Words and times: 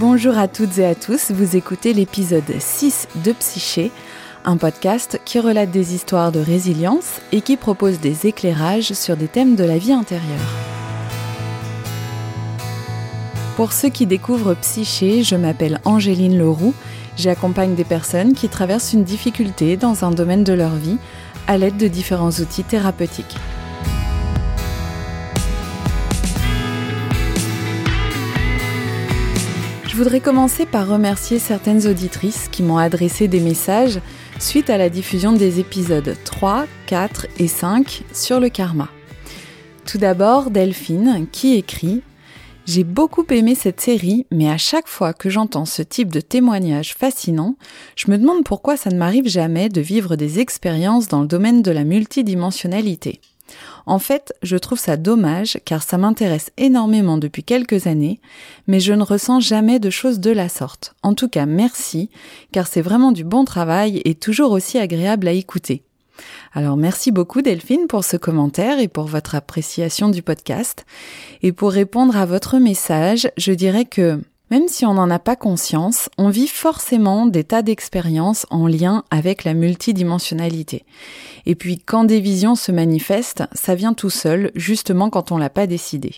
Bonjour 0.00 0.38
à 0.38 0.48
toutes 0.48 0.78
et 0.78 0.86
à 0.86 0.94
tous, 0.94 1.30
vous 1.30 1.54
écoutez 1.54 1.92
l'épisode 1.92 2.50
6 2.58 3.08
de 3.24 3.32
Psyché, 3.32 3.90
un 4.44 4.56
podcast 4.56 5.20
qui 5.24 5.38
relate 5.38 5.70
des 5.70 5.94
histoires 5.94 6.32
de 6.32 6.40
résilience 6.40 7.20
et 7.30 7.42
qui 7.42 7.58
propose 7.58 8.00
des 8.00 8.26
éclairages 8.26 8.94
sur 8.94 9.16
des 9.16 9.28
thèmes 9.28 9.54
de 9.54 9.64
la 9.64 9.76
vie 9.76 9.92
intérieure. 9.92 10.40
Pour 13.56 13.72
ceux 13.72 13.90
qui 13.90 14.06
découvrent 14.06 14.54
Psyché, 14.54 15.22
je 15.22 15.36
m'appelle 15.36 15.78
Angéline 15.84 16.38
Leroux, 16.38 16.74
j'accompagne 17.18 17.74
des 17.74 17.84
personnes 17.84 18.32
qui 18.32 18.48
traversent 18.48 18.94
une 18.94 19.04
difficulté 19.04 19.76
dans 19.76 20.04
un 20.04 20.10
domaine 20.10 20.42
de 20.42 20.54
leur 20.54 20.74
vie 20.74 20.98
à 21.46 21.58
l'aide 21.58 21.76
de 21.76 21.88
différents 21.88 22.30
outils 22.30 22.64
thérapeutiques. 22.64 23.36
Je 29.92 29.98
voudrais 29.98 30.20
commencer 30.20 30.64
par 30.64 30.88
remercier 30.88 31.38
certaines 31.38 31.86
auditrices 31.86 32.48
qui 32.50 32.62
m'ont 32.62 32.78
adressé 32.78 33.28
des 33.28 33.40
messages 33.40 34.00
suite 34.38 34.70
à 34.70 34.78
la 34.78 34.88
diffusion 34.88 35.32
des 35.32 35.60
épisodes 35.60 36.16
3, 36.24 36.64
4 36.86 37.26
et 37.38 37.46
5 37.46 38.02
sur 38.10 38.40
le 38.40 38.48
karma. 38.48 38.88
Tout 39.84 39.98
d'abord, 39.98 40.50
Delphine 40.50 41.26
qui 41.30 41.56
écrit 41.56 42.00
J'ai 42.64 42.84
beaucoup 42.84 43.26
aimé 43.28 43.54
cette 43.54 43.82
série, 43.82 44.24
mais 44.30 44.48
à 44.48 44.56
chaque 44.56 44.88
fois 44.88 45.12
que 45.12 45.28
j'entends 45.28 45.66
ce 45.66 45.82
type 45.82 46.10
de 46.10 46.22
témoignage 46.22 46.94
fascinant, 46.94 47.56
je 47.94 48.10
me 48.10 48.16
demande 48.16 48.44
pourquoi 48.44 48.78
ça 48.78 48.88
ne 48.88 48.96
m'arrive 48.96 49.28
jamais 49.28 49.68
de 49.68 49.82
vivre 49.82 50.16
des 50.16 50.40
expériences 50.40 51.08
dans 51.08 51.20
le 51.20 51.28
domaine 51.28 51.60
de 51.60 51.70
la 51.70 51.84
multidimensionnalité. 51.84 53.20
En 53.86 53.98
fait, 53.98 54.32
je 54.42 54.56
trouve 54.56 54.78
ça 54.78 54.96
dommage 54.96 55.58
car 55.64 55.82
ça 55.82 55.98
m'intéresse 55.98 56.50
énormément 56.56 57.18
depuis 57.18 57.42
quelques 57.42 57.86
années, 57.86 58.20
mais 58.66 58.80
je 58.80 58.92
ne 58.92 59.02
ressens 59.02 59.40
jamais 59.40 59.78
de 59.78 59.90
choses 59.90 60.20
de 60.20 60.30
la 60.30 60.48
sorte. 60.48 60.94
En 61.02 61.14
tout 61.14 61.28
cas, 61.28 61.46
merci, 61.46 62.10
car 62.52 62.66
c'est 62.66 62.82
vraiment 62.82 63.12
du 63.12 63.24
bon 63.24 63.44
travail 63.44 64.00
et 64.04 64.14
toujours 64.14 64.52
aussi 64.52 64.78
agréable 64.78 65.28
à 65.28 65.32
écouter. 65.32 65.82
Alors 66.52 66.76
merci 66.76 67.10
beaucoup 67.10 67.42
Delphine 67.42 67.86
pour 67.88 68.04
ce 68.04 68.16
commentaire 68.16 68.78
et 68.78 68.88
pour 68.88 69.06
votre 69.06 69.34
appréciation 69.34 70.08
du 70.08 70.22
podcast. 70.22 70.84
Et 71.42 71.52
pour 71.52 71.72
répondre 71.72 72.16
à 72.16 72.26
votre 72.26 72.58
message, 72.58 73.30
je 73.36 73.52
dirais 73.52 73.86
que 73.86 74.20
même 74.52 74.68
si 74.68 74.84
on 74.84 74.92
n'en 74.92 75.08
a 75.08 75.18
pas 75.18 75.34
conscience, 75.34 76.10
on 76.18 76.28
vit 76.28 76.46
forcément 76.46 77.24
des 77.24 77.42
tas 77.42 77.62
d'expériences 77.62 78.44
en 78.50 78.66
lien 78.66 79.02
avec 79.10 79.44
la 79.44 79.54
multidimensionnalité. 79.54 80.84
Et 81.46 81.54
puis 81.54 81.78
quand 81.78 82.04
des 82.04 82.20
visions 82.20 82.54
se 82.54 82.70
manifestent, 82.70 83.44
ça 83.54 83.74
vient 83.74 83.94
tout 83.94 84.10
seul, 84.10 84.50
justement 84.54 85.08
quand 85.08 85.32
on 85.32 85.38
l'a 85.38 85.48
pas 85.48 85.66
décidé. 85.66 86.16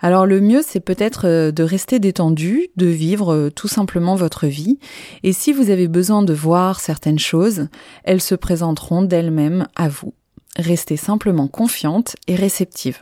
Alors 0.00 0.26
le 0.26 0.40
mieux, 0.40 0.62
c'est 0.66 0.80
peut-être 0.80 1.28
euh, 1.28 1.52
de 1.52 1.62
rester 1.62 2.00
détendu, 2.00 2.66
de 2.74 2.86
vivre 2.86 3.32
euh, 3.32 3.50
tout 3.50 3.68
simplement 3.68 4.16
votre 4.16 4.48
vie. 4.48 4.80
Et 5.22 5.32
si 5.32 5.52
vous 5.52 5.70
avez 5.70 5.86
besoin 5.86 6.24
de 6.24 6.34
voir 6.34 6.80
certaines 6.80 7.20
choses, 7.20 7.68
elles 8.02 8.20
se 8.20 8.34
présenteront 8.34 9.02
d'elles-mêmes 9.02 9.68
à 9.76 9.88
vous. 9.88 10.14
Restez 10.56 10.96
simplement 10.96 11.46
confiante 11.46 12.16
et 12.26 12.34
réceptive. 12.34 12.98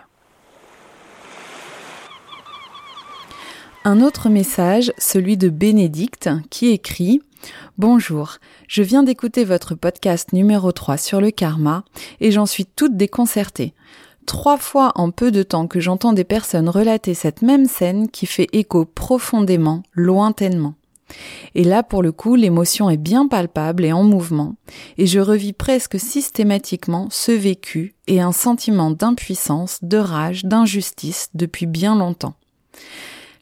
Un 3.82 4.02
autre 4.02 4.28
message, 4.28 4.92
celui 4.98 5.38
de 5.38 5.48
Bénédicte, 5.48 6.28
qui 6.50 6.68
écrit 6.68 7.22
Bonjour, 7.78 8.36
je 8.68 8.82
viens 8.82 9.02
d'écouter 9.02 9.42
votre 9.42 9.74
podcast 9.74 10.34
numéro 10.34 10.70
3 10.70 10.98
sur 10.98 11.22
le 11.22 11.30
karma 11.30 11.84
et 12.20 12.30
j'en 12.30 12.44
suis 12.44 12.66
toute 12.66 12.98
déconcertée. 12.98 13.72
Trois 14.26 14.58
fois 14.58 14.92
en 14.96 15.10
peu 15.10 15.30
de 15.30 15.42
temps 15.42 15.66
que 15.66 15.80
j'entends 15.80 16.12
des 16.12 16.24
personnes 16.24 16.68
relater 16.68 17.14
cette 17.14 17.40
même 17.40 17.64
scène 17.64 18.10
qui 18.10 18.26
fait 18.26 18.48
écho 18.52 18.84
profondément, 18.84 19.82
lointainement. 19.94 20.74
Et 21.54 21.64
là, 21.64 21.82
pour 21.82 22.02
le 22.02 22.12
coup, 22.12 22.34
l'émotion 22.34 22.90
est 22.90 22.98
bien 22.98 23.28
palpable 23.28 23.86
et 23.86 23.94
en 23.94 24.04
mouvement, 24.04 24.56
et 24.98 25.06
je 25.06 25.20
revis 25.20 25.54
presque 25.54 25.98
systématiquement 25.98 27.08
ce 27.10 27.32
vécu 27.32 27.94
et 28.08 28.20
un 28.20 28.32
sentiment 28.32 28.90
d'impuissance, 28.90 29.78
de 29.80 29.96
rage, 29.96 30.44
d'injustice 30.44 31.30
depuis 31.32 31.64
bien 31.64 31.96
longtemps. 31.96 32.34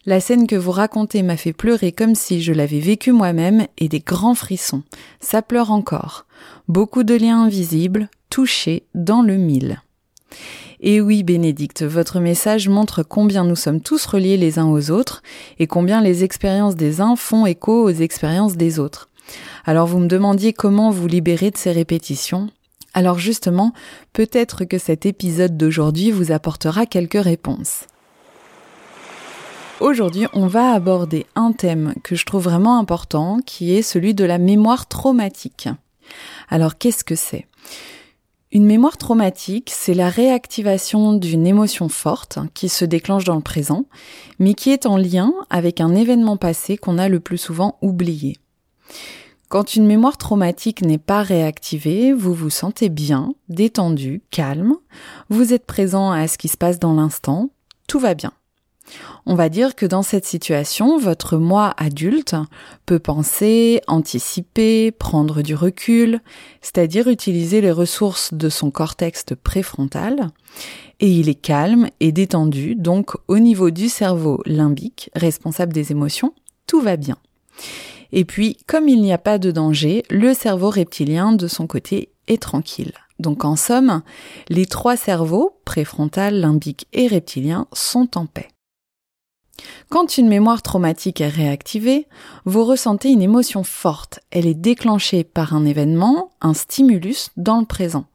La 0.09 0.19
scène 0.19 0.47
que 0.47 0.55
vous 0.55 0.71
racontez 0.71 1.21
m'a 1.21 1.37
fait 1.37 1.53
pleurer 1.53 1.91
comme 1.91 2.15
si 2.15 2.41
je 2.41 2.51
l'avais 2.51 2.79
vécu 2.79 3.11
moi-même 3.11 3.67
et 3.77 3.87
des 3.87 3.99
grands 3.99 4.33
frissons. 4.33 4.81
Ça 5.19 5.43
pleure 5.43 5.69
encore. 5.69 6.25
Beaucoup 6.67 7.03
de 7.03 7.13
liens 7.13 7.43
invisibles, 7.43 8.09
touchés 8.31 8.87
dans 8.95 9.21
le 9.21 9.35
mille. 9.35 9.83
Et 10.79 10.99
oui, 10.99 11.21
Bénédicte, 11.21 11.83
votre 11.83 12.19
message 12.21 12.69
montre 12.69 13.03
combien 13.03 13.43
nous 13.43 13.55
sommes 13.55 13.81
tous 13.81 14.03
reliés 14.07 14.35
les 14.35 14.57
uns 14.57 14.65
aux 14.65 14.89
autres 14.89 15.21
et 15.59 15.67
combien 15.67 16.01
les 16.01 16.23
expériences 16.23 16.75
des 16.75 17.01
uns 17.01 17.15
font 17.15 17.45
écho 17.45 17.83
aux 17.83 17.91
expériences 17.91 18.57
des 18.57 18.79
autres. 18.79 19.09
Alors 19.63 19.85
vous 19.85 19.99
me 19.99 20.07
demandiez 20.07 20.53
comment 20.53 20.89
vous 20.89 21.05
libérer 21.05 21.51
de 21.51 21.57
ces 21.57 21.71
répétitions. 21.71 22.49
Alors 22.95 23.19
justement, 23.19 23.73
peut-être 24.13 24.65
que 24.65 24.79
cet 24.79 25.05
épisode 25.05 25.55
d'aujourd'hui 25.55 26.09
vous 26.09 26.31
apportera 26.31 26.87
quelques 26.87 27.23
réponses. 27.23 27.85
Aujourd'hui, 29.79 30.25
on 30.33 30.47
va 30.47 30.73
aborder 30.73 31.25
un 31.35 31.53
thème 31.53 31.93
que 32.03 32.15
je 32.15 32.25
trouve 32.25 32.43
vraiment 32.43 32.79
important, 32.79 33.39
qui 33.45 33.73
est 33.73 33.81
celui 33.81 34.13
de 34.13 34.25
la 34.25 34.37
mémoire 34.37 34.87
traumatique. 34.87 35.69
Alors, 36.49 36.77
qu'est-ce 36.77 37.05
que 37.05 37.15
c'est? 37.15 37.47
Une 38.51 38.65
mémoire 38.65 38.97
traumatique, 38.97 39.69
c'est 39.73 39.93
la 39.93 40.09
réactivation 40.09 41.13
d'une 41.13 41.47
émotion 41.47 41.87
forte 41.87 42.39
qui 42.53 42.67
se 42.67 42.83
déclenche 42.83 43.23
dans 43.23 43.35
le 43.35 43.41
présent, 43.41 43.85
mais 44.37 44.53
qui 44.53 44.71
est 44.71 44.85
en 44.85 44.97
lien 44.97 45.31
avec 45.49 45.79
un 45.79 45.95
événement 45.95 46.35
passé 46.35 46.75
qu'on 46.75 46.97
a 46.97 47.07
le 47.07 47.21
plus 47.21 47.37
souvent 47.37 47.77
oublié. 47.81 48.35
Quand 49.47 49.75
une 49.75 49.85
mémoire 49.85 50.17
traumatique 50.17 50.81
n'est 50.81 50.97
pas 50.97 51.23
réactivée, 51.23 52.11
vous 52.11 52.33
vous 52.33 52.49
sentez 52.49 52.89
bien, 52.89 53.33
détendu, 53.47 54.23
calme, 54.29 54.75
vous 55.29 55.53
êtes 55.53 55.65
présent 55.65 56.11
à 56.11 56.27
ce 56.27 56.37
qui 56.37 56.49
se 56.49 56.57
passe 56.57 56.79
dans 56.79 56.93
l'instant, 56.93 57.49
tout 57.87 57.99
va 57.99 58.13
bien. 58.13 58.33
On 59.25 59.35
va 59.35 59.49
dire 59.49 59.75
que 59.75 59.85
dans 59.85 60.01
cette 60.01 60.25
situation, 60.25 60.97
votre 60.97 61.37
moi 61.37 61.73
adulte 61.77 62.35
peut 62.85 62.99
penser, 62.99 63.81
anticiper, 63.87 64.91
prendre 64.91 65.41
du 65.41 65.55
recul, 65.55 66.21
c'est-à-dire 66.61 67.07
utiliser 67.07 67.61
les 67.61 67.71
ressources 67.71 68.33
de 68.33 68.49
son 68.49 68.71
cortex 68.71 69.25
préfrontal, 69.43 70.29
et 70.99 71.09
il 71.09 71.29
est 71.29 71.35
calme 71.35 71.89
et 71.99 72.11
détendu, 72.11 72.75
donc 72.75 73.11
au 73.27 73.39
niveau 73.39 73.71
du 73.71 73.89
cerveau 73.89 74.41
limbique, 74.45 75.09
responsable 75.15 75.73
des 75.73 75.91
émotions, 75.91 76.33
tout 76.67 76.81
va 76.81 76.97
bien. 76.97 77.17
Et 78.11 78.25
puis, 78.25 78.57
comme 78.67 78.87
il 78.89 79.01
n'y 79.01 79.13
a 79.13 79.17
pas 79.17 79.37
de 79.37 79.51
danger, 79.51 80.03
le 80.09 80.33
cerveau 80.33 80.69
reptilien, 80.69 81.31
de 81.31 81.47
son 81.47 81.67
côté, 81.67 82.09
est 82.27 82.41
tranquille. 82.41 82.93
Donc 83.19 83.43
en 83.43 83.55
somme, 83.55 84.01
les 84.49 84.65
trois 84.65 84.95
cerveaux, 84.95 85.59
préfrontal, 85.65 86.39
limbique 86.39 86.87
et 86.93 87.07
reptilien, 87.07 87.67
sont 87.73 88.17
en 88.17 88.25
paix. 88.25 88.47
Quand 89.89 90.17
une 90.17 90.27
mémoire 90.27 90.61
traumatique 90.61 91.21
est 91.21 91.27
réactivée, 91.27 92.07
vous 92.45 92.63
ressentez 92.63 93.09
une 93.09 93.21
émotion 93.21 93.63
forte. 93.63 94.19
Elle 94.31 94.45
est 94.47 94.53
déclenchée 94.53 95.23
par 95.23 95.53
un 95.53 95.65
événement, 95.65 96.31
un 96.41 96.53
stimulus 96.53 97.29
dans 97.37 97.59
le 97.59 97.65
présent. 97.65 98.05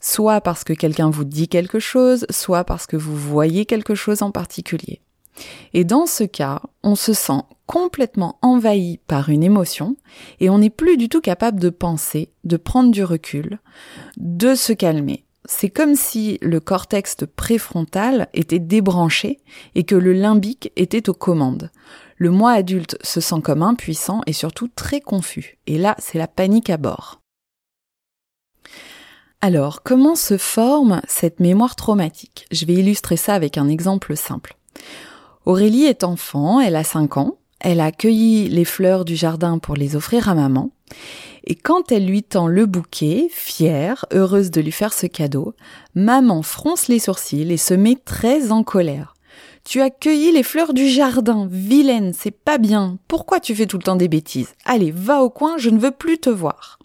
Soit 0.00 0.40
parce 0.40 0.64
que 0.64 0.72
quelqu'un 0.72 1.10
vous 1.10 1.24
dit 1.24 1.48
quelque 1.48 1.78
chose, 1.78 2.26
soit 2.30 2.64
parce 2.64 2.86
que 2.86 2.96
vous 2.96 3.16
voyez 3.16 3.66
quelque 3.66 3.94
chose 3.94 4.22
en 4.22 4.30
particulier. 4.30 5.02
Et 5.74 5.84
dans 5.84 6.06
ce 6.06 6.24
cas, 6.24 6.62
on 6.82 6.94
se 6.94 7.12
sent 7.12 7.42
complètement 7.66 8.38
envahi 8.42 8.98
par 9.06 9.28
une 9.28 9.44
émotion 9.44 9.96
et 10.40 10.50
on 10.50 10.58
n'est 10.58 10.70
plus 10.70 10.96
du 10.96 11.08
tout 11.08 11.20
capable 11.20 11.60
de 11.60 11.70
penser, 11.70 12.32
de 12.44 12.56
prendre 12.56 12.90
du 12.90 13.04
recul, 13.04 13.58
de 14.16 14.54
se 14.54 14.72
calmer 14.72 15.26
c'est 15.50 15.70
comme 15.70 15.96
si 15.96 16.38
le 16.42 16.60
cortex 16.60 17.16
préfrontal 17.34 18.28
était 18.34 18.58
débranché 18.58 19.40
et 19.74 19.84
que 19.84 19.94
le 19.94 20.12
limbique 20.12 20.70
était 20.76 21.08
aux 21.08 21.14
commandes. 21.14 21.70
Le 22.18 22.30
moi 22.30 22.52
adulte 22.52 22.98
se 23.02 23.20
sent 23.20 23.40
comme 23.42 23.62
impuissant 23.62 24.20
et 24.26 24.34
surtout 24.34 24.68
très 24.68 25.00
confus. 25.00 25.58
Et 25.66 25.78
là, 25.78 25.96
c'est 25.98 26.18
la 26.18 26.28
panique 26.28 26.68
à 26.68 26.76
bord. 26.76 27.22
Alors, 29.40 29.82
comment 29.82 30.16
se 30.16 30.36
forme 30.36 31.00
cette 31.08 31.40
mémoire 31.40 31.76
traumatique? 31.76 32.46
Je 32.50 32.66
vais 32.66 32.74
illustrer 32.74 33.16
ça 33.16 33.32
avec 33.32 33.56
un 33.56 33.68
exemple 33.68 34.16
simple. 34.16 34.54
Aurélie 35.46 35.84
est 35.84 36.04
enfant, 36.04 36.60
elle 36.60 36.76
a 36.76 36.84
5 36.84 37.16
ans, 37.16 37.38
elle 37.60 37.80
a 37.80 37.90
cueilli 37.90 38.50
les 38.50 38.66
fleurs 38.66 39.06
du 39.06 39.16
jardin 39.16 39.58
pour 39.58 39.76
les 39.76 39.96
offrir 39.96 40.28
à 40.28 40.34
maman, 40.34 40.72
et 41.44 41.54
quand 41.54 41.92
elle 41.92 42.06
lui 42.06 42.22
tend 42.22 42.46
le 42.46 42.66
bouquet, 42.66 43.28
fière, 43.30 44.06
heureuse 44.12 44.50
de 44.50 44.60
lui 44.60 44.72
faire 44.72 44.92
ce 44.92 45.06
cadeau, 45.06 45.54
maman 45.94 46.42
fronce 46.42 46.88
les 46.88 46.98
sourcils 46.98 47.52
et 47.52 47.56
se 47.56 47.74
met 47.74 47.96
très 47.96 48.52
en 48.52 48.62
colère. 48.62 49.14
Tu 49.64 49.80
as 49.82 49.90
cueilli 49.90 50.32
les 50.32 50.42
fleurs 50.42 50.72
du 50.72 50.88
jardin, 50.88 51.46
vilaine, 51.50 52.12
c'est 52.14 52.30
pas 52.30 52.58
bien. 52.58 52.98
Pourquoi 53.06 53.38
tu 53.40 53.54
fais 53.54 53.66
tout 53.66 53.76
le 53.76 53.82
temps 53.82 53.96
des 53.96 54.08
bêtises? 54.08 54.54
Allez, 54.64 54.90
va 54.90 55.22
au 55.22 55.30
coin, 55.30 55.58
je 55.58 55.70
ne 55.70 55.78
veux 55.78 55.90
plus 55.90 56.18
te 56.18 56.30
voir. 56.30 56.78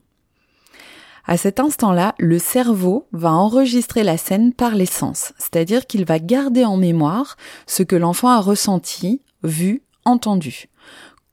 À 1.26 1.38
cet 1.38 1.62
instant-là, 1.62 2.14
le 2.20 2.38
cerveau 2.38 3.08
va 3.14 3.32
enregistrer 3.32 4.04
la 4.04 4.18
scène 4.18 4.54
par 4.54 4.76
les 4.76 4.86
sens, 4.86 5.32
c'est-à-dire 5.38 5.88
qu'il 5.88 6.04
va 6.04 6.20
garder 6.20 6.66
en 6.66 6.76
mémoire 6.76 7.38
ce 7.66 7.84
que 7.84 7.96
l'enfant 7.96 8.28
a 8.28 8.42
ressenti, 8.42 9.22
vu, 9.44 9.84
entendu. 10.04 10.68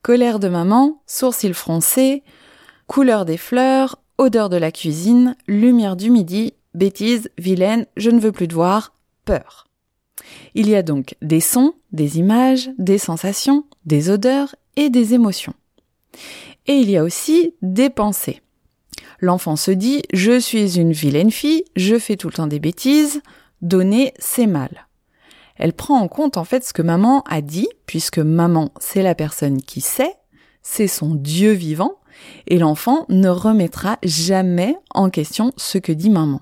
Colère 0.01 0.39
de 0.39 0.47
maman, 0.47 1.01
sourcils 1.05 1.53
froncés, 1.53 2.23
couleur 2.91 3.23
des 3.23 3.37
fleurs, 3.37 4.01
odeur 4.17 4.49
de 4.49 4.57
la 4.57 4.69
cuisine, 4.69 5.37
lumière 5.47 5.95
du 5.95 6.09
midi, 6.09 6.55
bêtise, 6.73 7.29
vilaine, 7.37 7.85
je 7.95 8.09
ne 8.09 8.19
veux 8.19 8.33
plus 8.33 8.49
te 8.49 8.53
voir, 8.53 8.97
peur. 9.23 9.69
Il 10.55 10.67
y 10.67 10.75
a 10.75 10.83
donc 10.83 11.15
des 11.21 11.39
sons, 11.39 11.73
des 11.93 12.19
images, 12.19 12.69
des 12.77 12.97
sensations, 12.97 13.63
des 13.85 14.09
odeurs 14.09 14.57
et 14.75 14.89
des 14.89 15.13
émotions. 15.13 15.53
Et 16.67 16.73
il 16.73 16.91
y 16.91 16.97
a 16.97 17.03
aussi 17.05 17.55
des 17.61 17.89
pensées. 17.89 18.41
L'enfant 19.21 19.55
se 19.55 19.71
dit 19.71 20.01
je 20.11 20.37
suis 20.37 20.77
une 20.77 20.91
vilaine 20.91 21.31
fille, 21.31 21.63
je 21.77 21.97
fais 21.97 22.17
tout 22.17 22.27
le 22.27 22.33
temps 22.33 22.47
des 22.47 22.59
bêtises, 22.59 23.21
donner 23.61 24.13
c'est 24.19 24.47
mal. 24.47 24.89
Elle 25.55 25.71
prend 25.71 25.97
en 25.97 26.09
compte 26.09 26.35
en 26.35 26.43
fait 26.43 26.65
ce 26.65 26.73
que 26.73 26.81
maman 26.81 27.23
a 27.29 27.39
dit, 27.39 27.69
puisque 27.85 28.19
maman 28.19 28.73
c'est 28.81 29.01
la 29.01 29.15
personne 29.15 29.61
qui 29.61 29.79
sait, 29.79 30.13
c'est 30.61 30.89
son 30.89 31.15
Dieu 31.15 31.53
vivant, 31.53 32.00
et 32.47 32.57
l'enfant 32.57 33.05
ne 33.09 33.29
remettra 33.29 33.97
jamais 34.03 34.77
en 34.93 35.09
question 35.09 35.51
ce 35.57 35.77
que 35.77 35.91
dit 35.91 36.09
maman. 36.09 36.41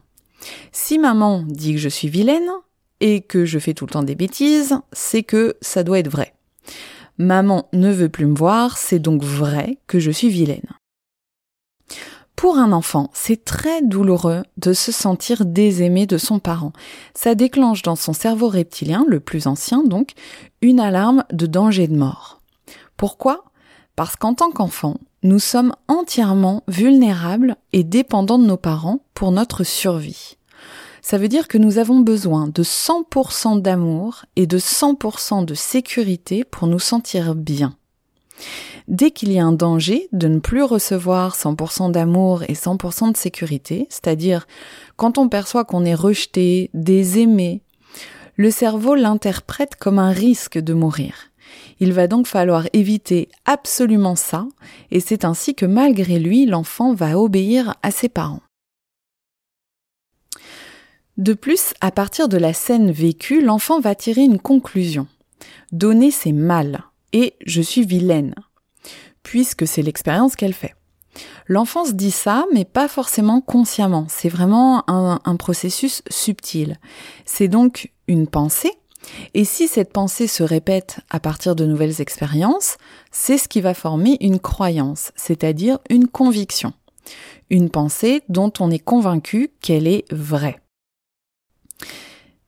Si 0.71 0.99
maman 0.99 1.43
dit 1.47 1.73
que 1.73 1.79
je 1.79 1.89
suis 1.89 2.09
vilaine 2.09 2.49
et 2.99 3.21
que 3.21 3.45
je 3.45 3.59
fais 3.59 3.73
tout 3.73 3.85
le 3.85 3.91
temps 3.91 4.03
des 4.03 4.15
bêtises, 4.15 4.77
c'est 4.93 5.23
que 5.23 5.55
ça 5.61 5.83
doit 5.83 5.99
être 5.99 6.09
vrai. 6.09 6.33
Maman 7.17 7.67
ne 7.73 7.91
veut 7.91 8.09
plus 8.09 8.25
me 8.25 8.35
voir, 8.35 8.77
c'est 8.77 8.99
donc 8.99 9.23
vrai 9.23 9.77
que 9.87 9.99
je 9.99 10.11
suis 10.11 10.29
vilaine. 10.29 10.69
Pour 12.37 12.57
un 12.57 12.71
enfant, 12.71 13.09
c'est 13.13 13.43
très 13.43 13.81
douloureux 13.81 14.43
de 14.55 14.71
se 14.71 14.93
sentir 14.93 15.43
désaimé 15.43 16.05
de 16.05 16.17
son 16.17 16.39
parent. 16.39 16.71
Ça 17.13 17.35
déclenche 17.35 17.81
dans 17.81 17.97
son 17.97 18.13
cerveau 18.13 18.47
reptilien, 18.47 19.03
le 19.09 19.19
plus 19.19 19.45
ancien 19.47 19.83
donc, 19.83 20.13
une 20.61 20.79
alarme 20.79 21.25
de 21.33 21.45
danger 21.47 21.89
de 21.89 21.97
mort. 21.97 22.41
Pourquoi? 22.95 23.43
Parce 23.97 24.15
qu'en 24.15 24.35
tant 24.35 24.51
qu'enfant, 24.51 24.95
nous 25.23 25.39
sommes 25.39 25.73
entièrement 25.87 26.63
vulnérables 26.67 27.55
et 27.73 27.83
dépendants 27.83 28.39
de 28.39 28.45
nos 28.45 28.57
parents 28.57 29.01
pour 29.13 29.31
notre 29.31 29.63
survie. 29.63 30.37
Ça 31.01 31.17
veut 31.17 31.27
dire 31.27 31.47
que 31.47 31.57
nous 31.57 31.77
avons 31.77 31.99
besoin 31.99 32.47
de 32.47 32.63
100% 32.63 33.61
d'amour 33.61 34.25
et 34.35 34.47
de 34.47 34.59
100% 34.59 35.45
de 35.45 35.53
sécurité 35.53 36.43
pour 36.43 36.67
nous 36.67 36.79
sentir 36.79 37.35
bien. 37.35 37.75
Dès 38.87 39.11
qu'il 39.11 39.31
y 39.31 39.39
a 39.39 39.45
un 39.45 39.51
danger 39.51 40.07
de 40.13 40.27
ne 40.27 40.39
plus 40.39 40.63
recevoir 40.63 41.35
100% 41.35 41.91
d'amour 41.91 42.43
et 42.43 42.53
100% 42.53 43.11
de 43.11 43.17
sécurité, 43.17 43.87
c'est-à-dire 43.89 44.47
quand 44.95 45.17
on 45.17 45.29
perçoit 45.29 45.65
qu'on 45.65 45.85
est 45.85 45.95
rejeté, 45.95 46.69
désaimé, 46.73 47.61
le 48.35 48.51
cerveau 48.51 48.95
l'interprète 48.95 49.75
comme 49.75 49.99
un 49.99 50.11
risque 50.11 50.57
de 50.57 50.73
mourir. 50.73 51.28
Il 51.79 51.93
va 51.93 52.07
donc 52.07 52.27
falloir 52.27 52.65
éviter 52.73 53.29
absolument 53.45 54.15
ça, 54.15 54.47
et 54.91 54.99
c'est 54.99 55.25
ainsi 55.25 55.55
que 55.55 55.65
malgré 55.65 56.19
lui, 56.19 56.45
l'enfant 56.45 56.93
va 56.93 57.17
obéir 57.17 57.75
à 57.83 57.91
ses 57.91 58.09
parents. 58.09 58.41
De 61.17 61.33
plus, 61.33 61.73
à 61.81 61.91
partir 61.91 62.29
de 62.29 62.37
la 62.37 62.53
scène 62.53 62.91
vécue, 62.91 63.41
l'enfant 63.41 63.79
va 63.79 63.93
tirer 63.93 64.21
une 64.21 64.39
conclusion. 64.39 65.07
Donner, 65.71 66.11
c'est 66.11 66.31
mal, 66.31 66.85
et 67.11 67.33
je 67.45 67.61
suis 67.61 67.85
vilaine, 67.85 68.35
puisque 69.23 69.67
c'est 69.67 69.81
l'expérience 69.81 70.35
qu'elle 70.35 70.53
fait. 70.53 70.75
L'enfant 71.47 71.85
se 71.85 71.93
dit 71.93 72.11
ça, 72.11 72.45
mais 72.53 72.63
pas 72.63 72.87
forcément 72.87 73.41
consciemment. 73.41 74.05
C'est 74.07 74.29
vraiment 74.29 74.89
un, 74.89 75.19
un 75.25 75.35
processus 75.35 76.03
subtil. 76.09 76.77
C'est 77.25 77.47
donc 77.47 77.91
une 78.07 78.27
pensée 78.27 78.71
et 79.33 79.45
si 79.45 79.67
cette 79.67 79.93
pensée 79.93 80.27
se 80.27 80.43
répète 80.43 80.99
à 81.09 81.19
partir 81.19 81.55
de 81.55 81.65
nouvelles 81.65 82.01
expériences, 82.01 82.77
c'est 83.11 83.37
ce 83.37 83.47
qui 83.47 83.61
va 83.61 83.73
former 83.73 84.17
une 84.21 84.39
croyance, 84.39 85.11
c'est-à-dire 85.15 85.79
une 85.89 86.07
conviction. 86.07 86.73
Une 87.49 87.69
pensée 87.69 88.21
dont 88.29 88.51
on 88.59 88.69
est 88.71 88.79
convaincu 88.79 89.51
qu'elle 89.61 89.87
est 89.87 90.05
vraie. 90.11 90.59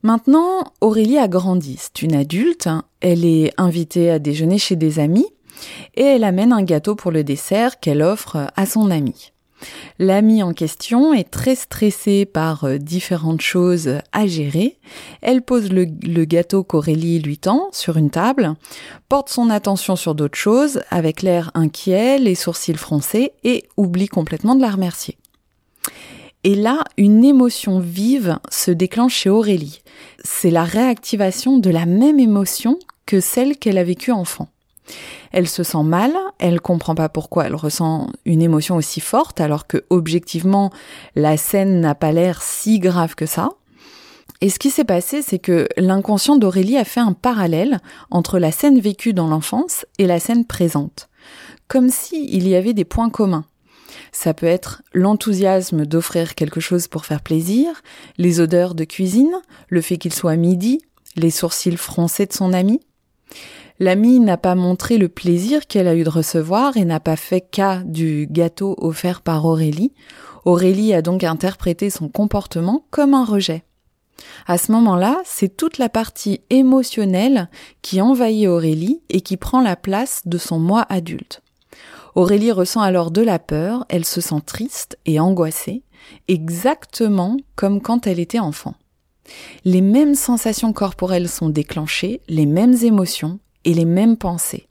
Maintenant, 0.04 0.64
Aurélie 0.82 1.18
a 1.18 1.28
grandi, 1.28 1.78
c'est 1.80 2.02
une 2.02 2.16
adulte, 2.16 2.68
elle 3.02 3.24
est 3.24 3.54
invitée 3.58 4.10
à 4.10 4.20
déjeuner 4.20 4.58
chez 4.58 4.76
des 4.76 5.00
amis 5.00 5.28
et 5.96 6.04
elle 6.04 6.24
amène 6.24 6.54
un 6.54 6.64
gâteau 6.64 6.96
pour 6.96 7.12
le 7.12 7.24
dessert 7.24 7.80
qu'elle 7.80 8.02
offre 8.02 8.52
à 8.56 8.66
son 8.66 8.90
ami. 8.90 9.32
L'amie 10.00 10.44
en 10.44 10.54
question 10.54 11.14
est 11.14 11.30
très 11.30 11.56
stressée 11.56 12.26
par 12.26 12.64
euh, 12.64 12.78
différentes 12.78 13.42
choses 13.42 14.00
à 14.12 14.28
gérer. 14.28 14.78
Elle 15.22 15.42
pose 15.42 15.72
le, 15.72 15.86
gâteau 16.26 16.64
qu'Aurélie 16.64 17.20
lui 17.20 17.38
tend 17.38 17.70
sur 17.72 17.98
une 17.98 18.10
table, 18.10 18.56
porte 19.10 19.30
son 19.30 19.50
attention 19.50 19.96
sur 19.96 20.16
d'autres 20.16 20.38
choses 20.38 20.82
avec 20.90 21.22
l'air 21.22 21.52
inquiet, 21.54 22.18
les 22.18 22.36
sourcils 22.36 22.76
froncés 22.76 23.34
et 23.44 23.68
oublie 23.78 24.08
complètement 24.08 24.56
de 24.56 24.62
la 24.62 24.72
remercier. 24.72 25.18
Et 26.44 26.56
là, 26.56 26.84
une 26.98 27.24
émotion 27.24 27.80
vive 27.80 28.40
se 28.50 28.72
déclenche 28.72 29.14
chez 29.14 29.30
Aurélie. 29.30 29.82
C'est 30.24 30.50
la 30.50 30.64
réactivation 30.64 31.60
de 31.60 31.70
la 31.70 31.86
même 31.86 32.20
émotion 32.20 32.80
que 33.06 33.20
celle 33.20 33.58
qu'elle 33.58 33.78
a 33.78 33.84
vécue 33.84 34.12
enfant. 34.12 34.48
Elle 35.32 35.48
se 35.48 35.64
sent 35.64 35.84
mal, 35.84 36.14
elle 36.40 36.60
comprend 36.60 36.96
pas 36.96 37.10
pourquoi 37.10 37.46
elle 37.46 37.56
ressent 37.56 38.10
une 38.26 38.42
émotion 38.42 38.76
aussi 38.76 39.00
forte 39.00 39.40
alors 39.40 39.68
que 39.68 39.86
objectivement 39.90 40.72
la 41.16 41.38
scène 41.38 41.80
n'a 41.80 41.96
pas 41.96 42.12
l'air 42.12 42.42
si 42.42 42.80
grave 42.80 43.16
que 43.16 43.26
ça. 43.26 43.50
Et 44.42 44.50
ce 44.50 44.58
qui 44.58 44.72
s'est 44.72 44.84
passé, 44.84 45.22
c'est 45.22 45.40
que 45.40 45.68
l'inconscient 45.78 46.36
d'Aurélie 46.36 46.78
a 46.78 46.84
fait 46.84 47.00
un 47.00 47.14
parallèle 47.14 47.80
entre 48.10 48.40
la 48.40 48.52
scène 48.52 48.80
vécue 48.80 49.14
dans 49.14 49.28
l'enfance 49.28 49.86
et 50.00 50.08
la 50.08 50.20
scène 50.20 50.46
présente. 50.46 51.10
Comme 51.68 51.90
s'il 51.90 52.48
y 52.48 52.56
avait 52.56 52.74
des 52.74 52.86
points 52.86 53.12
communs. 53.12 53.46
Ça 54.12 54.34
peut 54.34 54.48
être 54.48 54.82
l'enthousiasme 54.94 55.86
d'offrir 55.86 56.34
quelque 56.34 56.60
chose 56.60 56.88
pour 56.88 57.06
faire 57.06 57.22
plaisir, 57.22 57.82
les 58.18 58.40
odeurs 58.40 58.74
de 58.74 58.84
cuisine, 58.84 59.34
le 59.70 59.82
fait 59.82 59.98
qu'il 59.98 60.14
soit 60.14 60.36
midi, 60.36 60.82
les 61.16 61.30
sourcils 61.30 61.78
froncés 61.78 62.26
de 62.26 62.34
son 62.34 62.52
ami. 62.52 62.82
L'amie 63.82 64.20
n'a 64.20 64.38
pas 64.38 64.54
montré 64.54 65.00
le 65.00 65.10
plaisir 65.10 65.66
qu'elle 65.66 65.88
a 65.88 65.96
eu 65.96 66.04
de 66.04 66.10
recevoir 66.10 66.78
et 66.78 66.86
n'a 66.86 67.00
pas 67.00 67.16
fait 67.16 67.42
cas 67.42 67.82
du 67.84 68.28
gâteau 68.30 68.76
offert 68.78 69.22
par 69.22 69.44
Aurélie. 69.44 69.92
Aurélie 70.46 70.94
a 70.94 71.02
donc 71.02 71.24
interprété 71.24 71.90
son 71.90 72.08
comportement 72.08 72.86
comme 72.92 73.16
un 73.16 73.26
rejet. 73.26 73.64
À 74.46 74.60
ce 74.60 74.72
moment-là, 74.72 75.20
c'est 75.26 75.58
toute 75.58 75.80
la 75.80 75.90
partie 75.90 76.42
émotionnelle 76.52 77.50
qui 77.82 78.02
envahit 78.02 78.48
Aurélie 78.48 79.02
et 79.10 79.22
qui 79.22 79.36
prend 79.36 79.62
la 79.62 79.76
place 79.76 80.22
de 80.26 80.38
son 80.38 80.60
moi 80.60 80.86
adulte. 80.88 81.42
Aurélie 82.14 82.52
ressent 82.52 82.82
alors 82.82 83.10
de 83.10 83.24
la 83.24 83.40
peur, 83.40 83.88
elle 83.90 84.06
se 84.06 84.22
sent 84.22 84.42
triste 84.46 85.00
et 85.08 85.20
angoissée, 85.20 85.82
exactement 86.28 87.36
comme 87.56 87.82
quand 87.82 88.06
elle 88.06 88.20
était 88.20 88.38
enfant. 88.38 88.76
Les 89.66 89.82
mêmes 89.82 90.14
sensations 90.14 90.72
corporelles 90.72 91.30
sont 91.30 91.50
déclenchées, 91.50 92.22
les 92.28 92.46
mêmes 92.46 92.76
émotions, 92.84 93.40
et 93.66 93.74
les 93.74 93.86
mêmes 93.86 94.18
pensées. 94.18 94.68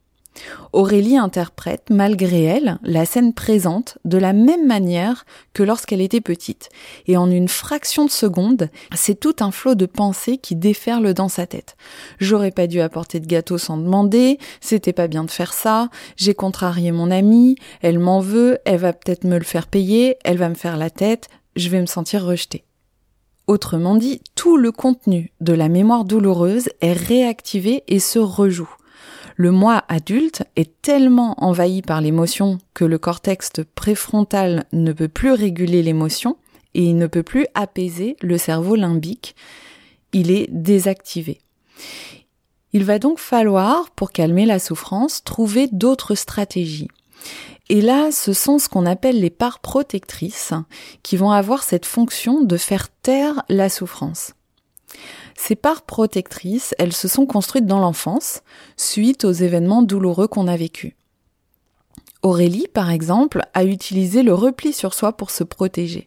Aurélie 0.73 1.17
interprète, 1.17 1.89
malgré 1.91 2.45
elle, 2.45 2.79
la 2.83 3.05
scène 3.05 3.35
présente 3.35 3.99
de 4.05 4.19
la 4.19 4.33
même 4.33 4.67
manière 4.67 5.27
que 5.53 5.63
lorsqu'elle 5.63 6.01
était 6.01 6.21
petite. 6.21 6.69
Et 7.07 7.17
en 7.17 7.31
une 7.31 7.49
fraction 7.49 8.05
de 8.05 8.11
seconde, 8.11 8.69
c'est 8.95 9.19
tout 9.19 9.35
un 9.41 9.51
flot 9.51 9.75
de 9.75 9.87
pensées 9.87 10.39
qui 10.39 10.55
déferle 10.55 11.13
dans 11.13 11.29
sa 11.29 11.47
tête. 11.47 11.77
J'aurais 12.21 12.53
pas 12.53 12.69
dû 12.69 12.81
apporter 12.81 13.19
de 13.21 13.27
gâteau 13.27 13.59
sans 13.59 13.77
demander, 13.77 14.39
c'était 14.61 14.93
pas 14.93 15.09
bien 15.09 15.25
de 15.25 15.31
faire 15.31 15.53
ça, 15.53 15.91
j'ai 16.17 16.35
contrarié 16.35 16.93
mon 16.93 17.11
amie, 17.11 17.57
elle 17.83 17.99
m'en 17.99 18.21
veut, 18.21 18.59
elle 18.65 18.79
va 18.79 18.93
peut-être 18.93 19.25
me 19.25 19.39
le 19.39 19.45
faire 19.45 19.67
payer, 19.67 20.17
elle 20.25 20.39
va 20.39 20.49
me 20.49 20.55
faire 20.55 20.77
la 20.77 20.91
tête, 20.91 21.29
je 21.57 21.69
vais 21.69 21.81
me 21.81 21.87
sentir 21.87 22.25
rejetée. 22.25 22.65
Autrement 23.49 23.97
dit, 23.97 24.21
tout 24.37 24.57
le 24.57 24.71
contenu 24.71 25.33
de 25.41 25.53
la 25.53 25.69
mémoire 25.69 26.05
douloureuse 26.05 26.69
est 26.81 26.93
réactivé 26.93 27.83
et 27.89 27.99
se 27.99 28.21
rejoue. 28.21 28.71
Le 29.41 29.53
moi 29.53 29.85
adulte 29.89 30.43
est 30.55 30.83
tellement 30.83 31.35
envahi 31.43 31.81
par 31.81 32.03
l'émotion 32.03 32.59
que 32.75 32.85
le 32.85 32.99
cortex 32.99 33.53
préfrontal 33.75 34.67
ne 34.75 34.93
peut 34.93 35.09
plus 35.09 35.33
réguler 35.33 35.83
l'émotion 35.83 36.37
et 36.75 36.83
il 36.83 36.99
ne 36.99 37.07
peut 37.07 37.23
plus 37.23 37.47
apaiser 37.55 38.19
le 38.21 38.37
cerveau 38.37 38.75
limbique. 38.75 39.35
Il 40.13 40.31
est 40.31 40.47
désactivé. 40.51 41.39
Il 42.75 42.85
va 42.85 42.99
donc 42.99 43.19
falloir, 43.19 43.89
pour 43.93 44.13
calmer 44.13 44.45
la 44.45 44.59
souffrance, 44.59 45.25
trouver 45.25 45.69
d'autres 45.73 46.17
stratégies. 46.17 46.89
Et 47.71 47.81
là, 47.81 48.11
ce 48.13 48.35
sont 48.35 48.59
ce 48.59 48.69
qu'on 48.69 48.85
appelle 48.85 49.23
les 49.23 49.31
parts 49.31 49.61
protectrices 49.61 50.53
qui 51.03 51.17
vont 51.17 51.31
avoir 51.31 51.63
cette 51.63 51.87
fonction 51.87 52.43
de 52.43 52.59
faire 52.59 52.91
taire 52.91 53.43
la 53.49 53.71
souffrance. 53.71 54.35
Ces 55.43 55.57
parts 55.57 55.83
protectrices, 55.83 56.75
elles 56.79 56.93
se 56.93 57.09
sont 57.09 57.25
construites 57.25 57.65
dans 57.65 57.79
l'enfance, 57.79 58.43
suite 58.77 59.25
aux 59.25 59.33
événements 59.33 59.83
douloureux 59.83 60.29
qu'on 60.29 60.47
a 60.47 60.57
vécus. 60.57 60.93
Aurélie, 62.23 62.69
par 62.69 62.91
exemple, 62.91 63.41
a 63.55 63.65
utilisé 63.65 64.23
le 64.23 64.35
repli 64.35 64.75
sur 64.75 64.93
soi 64.93 65.15
pour 65.15 65.31
se 65.31 65.43
protéger. 65.43 66.05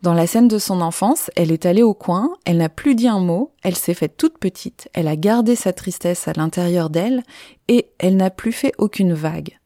Dans 0.00 0.14
la 0.14 0.26
scène 0.26 0.48
de 0.48 0.58
son 0.58 0.80
enfance, 0.80 1.30
elle 1.36 1.52
est 1.52 1.66
allée 1.66 1.82
au 1.82 1.92
coin, 1.92 2.30
elle 2.46 2.56
n'a 2.56 2.70
plus 2.70 2.94
dit 2.94 3.06
un 3.06 3.20
mot, 3.20 3.52
elle 3.62 3.76
s'est 3.76 3.92
faite 3.92 4.16
toute 4.16 4.38
petite, 4.38 4.88
elle 4.94 5.08
a 5.08 5.16
gardé 5.16 5.56
sa 5.56 5.74
tristesse 5.74 6.26
à 6.26 6.32
l'intérieur 6.32 6.88
d'elle 6.88 7.22
et 7.68 7.90
elle 7.98 8.16
n'a 8.16 8.30
plus 8.30 8.52
fait 8.52 8.72
aucune 8.78 9.12
vague. 9.12 9.58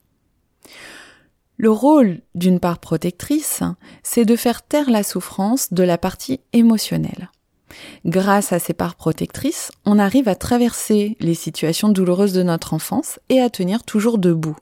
Le 1.55 1.71
rôle 1.71 2.19
d'une 2.35 2.59
part 2.59 2.79
protectrice, 2.79 3.63
c'est 4.03 4.25
de 4.25 4.35
faire 4.35 4.61
taire 4.61 4.89
la 4.89 5.03
souffrance 5.03 5.71
de 5.71 5.83
la 5.83 5.97
partie 5.97 6.41
émotionnelle. 6.51 7.29
Grâce 8.05 8.53
à 8.53 8.59
ces 8.59 8.73
parts 8.73 8.95
protectrices, 8.95 9.71
on 9.85 9.99
arrive 9.99 10.27
à 10.27 10.35
traverser 10.35 11.17
les 11.19 11.33
situations 11.33 11.89
douloureuses 11.89 12.33
de 12.33 12.43
notre 12.43 12.73
enfance 12.73 13.19
et 13.29 13.41
à 13.41 13.49
tenir 13.49 13.83
toujours 13.83 14.17
debout. 14.17 14.57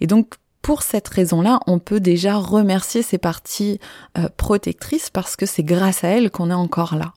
Et 0.00 0.06
donc, 0.06 0.34
pour 0.62 0.82
cette 0.82 1.08
raison-là, 1.08 1.60
on 1.66 1.78
peut 1.78 2.00
déjà 2.00 2.36
remercier 2.36 3.02
ces 3.02 3.18
parties 3.18 3.78
euh, 4.18 4.28
protectrices 4.36 5.10
parce 5.10 5.36
que 5.36 5.46
c'est 5.46 5.62
grâce 5.62 6.02
à 6.02 6.08
elles 6.08 6.30
qu'on 6.30 6.50
est 6.50 6.54
encore 6.54 6.96
là. 6.96 7.12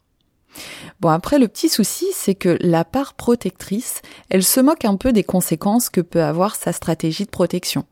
Bon, 1.00 1.10
après, 1.10 1.40
le 1.40 1.48
petit 1.48 1.70
souci, 1.70 2.06
c'est 2.14 2.36
que 2.36 2.58
la 2.62 2.84
part 2.86 3.14
protectrice, 3.14 4.02
elle 4.30 4.44
se 4.44 4.60
moque 4.60 4.86
un 4.86 4.98
peu 4.98 5.14
des 5.14 5.24
conséquences 5.24 5.90
que 5.90 6.02
peut 6.02 6.24
avoir 6.24 6.56
sa 6.56 6.74
stratégie 6.74 7.26
de 7.26 7.30
protection. 7.30 7.86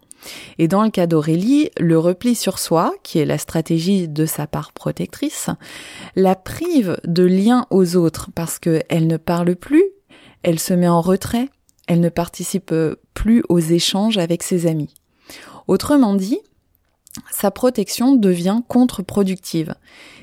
Et 0.57 0.67
dans 0.67 0.83
le 0.83 0.89
cas 0.89 1.07
d'Aurélie, 1.07 1.69
le 1.79 1.97
repli 1.97 2.35
sur 2.35 2.59
soi, 2.59 2.93
qui 3.03 3.19
est 3.19 3.25
la 3.25 3.37
stratégie 3.37 4.07
de 4.07 4.25
sa 4.25 4.47
part 4.47 4.71
protectrice, 4.73 5.49
la 6.15 6.35
prive 6.35 6.97
de 7.05 7.23
lien 7.23 7.65
aux 7.69 7.95
autres 7.95 8.29
parce 8.33 8.59
qu'elle 8.59 9.07
ne 9.07 9.17
parle 9.17 9.55
plus, 9.55 9.83
elle 10.43 10.59
se 10.59 10.73
met 10.73 10.87
en 10.87 11.01
retrait, 11.01 11.49
elle 11.87 12.01
ne 12.01 12.09
participe 12.09 12.73
plus 13.13 13.43
aux 13.49 13.59
échanges 13.59 14.17
avec 14.17 14.43
ses 14.43 14.67
amis. 14.67 14.93
Autrement 15.67 16.15
dit, 16.15 16.39
sa 17.31 17.51
protection 17.51 18.15
devient 18.15 18.61
contre-productive. 18.67 19.73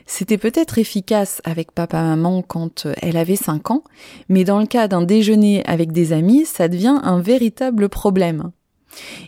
C'était 0.07 0.39
peut-être 0.39 0.79
efficace 0.79 1.41
avec 1.45 1.73
papa-maman 1.73 2.43
quand 2.43 2.87
euh, 2.87 2.95
elle 3.01 3.17
avait 3.17 3.37
5 3.37 3.71
ans, 3.71 3.85
mais 4.29 4.45
dans 4.45 4.59
le 4.59 4.67
cas 4.67 4.87
d'un 4.87 5.03
déjeuner 5.03 5.65
avec 5.67 5.93
des 5.93 6.13
amis, 6.13 6.45
ça 6.45 6.69
devient 6.69 7.01
un 7.03 7.21
véritable 7.21 7.89
problème. 7.89 8.53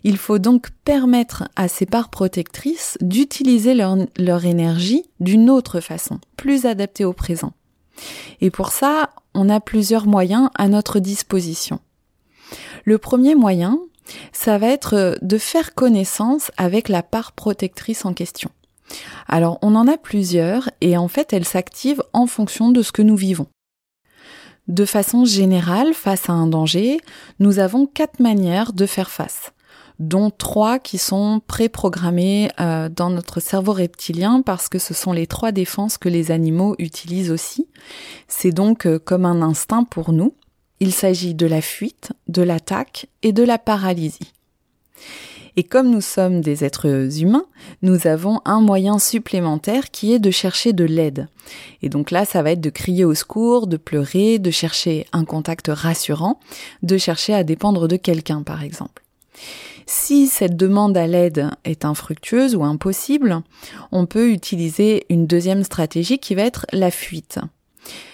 Il 0.04 0.16
faut 0.16 0.38
donc 0.38 0.70
permettre 0.84 1.44
à 1.56 1.68
ces 1.68 1.86
parts 1.86 2.08
protectrices 2.08 2.98
d'utiliser 3.00 3.74
leur, 3.74 4.44
énergie 4.44 5.04
d'une 5.20 5.50
autre 5.50 5.80
façon, 5.80 6.20
plus 6.36 6.66
adaptée 6.66 7.04
au 7.04 7.12
présent. 7.12 7.52
Et 8.40 8.50
pour 8.50 8.70
ça, 8.70 9.10
on 9.34 9.48
a 9.48 9.60
plusieurs 9.60 10.06
moyens 10.06 10.50
à 10.54 10.68
notre 10.68 10.98
disposition. 10.98 11.80
Le 12.84 12.98
premier 12.98 13.34
moyen, 13.34 13.78
ça 14.32 14.58
va 14.58 14.68
être 14.68 15.18
de 15.22 15.38
faire 15.38 15.74
connaissance 15.74 16.50
avec 16.56 16.88
la 16.88 17.02
part 17.02 17.32
protectrice 17.32 18.04
en 18.04 18.12
question. 18.12 18.50
Alors, 19.26 19.58
on 19.62 19.74
en 19.74 19.88
a 19.88 19.96
plusieurs 19.96 20.70
et 20.80 20.96
en 20.96 21.08
fait, 21.08 21.32
elles 21.32 21.44
s'activent 21.44 22.02
en 22.12 22.26
fonction 22.26 22.70
de 22.70 22.82
ce 22.82 22.92
que 22.92 23.02
nous 23.02 23.16
vivons. 23.16 23.48
De 24.68 24.84
façon 24.84 25.24
générale, 25.24 25.94
face 25.94 26.28
à 26.28 26.32
un 26.32 26.48
danger, 26.48 26.98
nous 27.38 27.60
avons 27.60 27.86
quatre 27.86 28.18
manières 28.18 28.72
de 28.72 28.86
faire 28.86 29.10
face, 29.10 29.52
dont 29.98 30.30
trois 30.30 30.78
qui 30.78 30.98
sont 30.98 31.40
préprogrammées 31.46 32.50
euh, 32.60 32.88
dans 32.88 33.10
notre 33.10 33.40
cerveau 33.40 33.72
reptilien 33.72 34.42
parce 34.42 34.68
que 34.68 34.78
ce 34.78 34.94
sont 34.94 35.12
les 35.12 35.26
trois 35.26 35.52
défenses 35.52 35.98
que 35.98 36.08
les 36.08 36.30
animaux 36.30 36.74
utilisent 36.78 37.30
aussi. 37.30 37.66
C'est 38.28 38.52
donc 38.52 38.86
euh, 38.86 38.98
comme 38.98 39.24
un 39.24 39.42
instinct 39.42 39.84
pour 39.84 40.12
nous. 40.12 40.34
Il 40.80 40.92
s'agit 40.92 41.34
de 41.34 41.46
la 41.46 41.62
fuite, 41.62 42.12
de 42.28 42.42
l'attaque 42.42 43.08
et 43.22 43.32
de 43.32 43.42
la 43.42 43.58
paralysie. 43.58 44.32
Et 45.58 45.64
comme 45.64 45.90
nous 45.90 46.02
sommes 46.02 46.42
des 46.42 46.64
êtres 46.64 47.18
humains, 47.18 47.46
nous 47.80 48.06
avons 48.06 48.42
un 48.44 48.60
moyen 48.60 48.98
supplémentaire 48.98 49.90
qui 49.90 50.12
est 50.12 50.18
de 50.18 50.30
chercher 50.30 50.74
de 50.74 50.84
l'aide. 50.84 51.28
Et 51.80 51.88
donc 51.88 52.10
là, 52.10 52.26
ça 52.26 52.42
va 52.42 52.50
être 52.50 52.60
de 52.60 52.68
crier 52.68 53.06
au 53.06 53.14
secours, 53.14 53.66
de 53.66 53.78
pleurer, 53.78 54.38
de 54.38 54.50
chercher 54.50 55.06
un 55.12 55.24
contact 55.24 55.70
rassurant, 55.72 56.40
de 56.82 56.98
chercher 56.98 57.32
à 57.32 57.42
dépendre 57.42 57.88
de 57.88 57.96
quelqu'un, 57.96 58.42
par 58.42 58.62
exemple. 58.62 59.05
Si 59.86 60.26
cette 60.26 60.56
demande 60.56 60.96
à 60.96 61.06
l'aide 61.06 61.50
est 61.64 61.84
infructueuse 61.84 62.56
ou 62.56 62.64
impossible, 62.64 63.42
on 63.92 64.06
peut 64.06 64.30
utiliser 64.30 65.06
une 65.10 65.26
deuxième 65.26 65.62
stratégie 65.62 66.18
qui 66.18 66.34
va 66.34 66.42
être 66.42 66.66
la 66.72 66.90
fuite. 66.90 67.38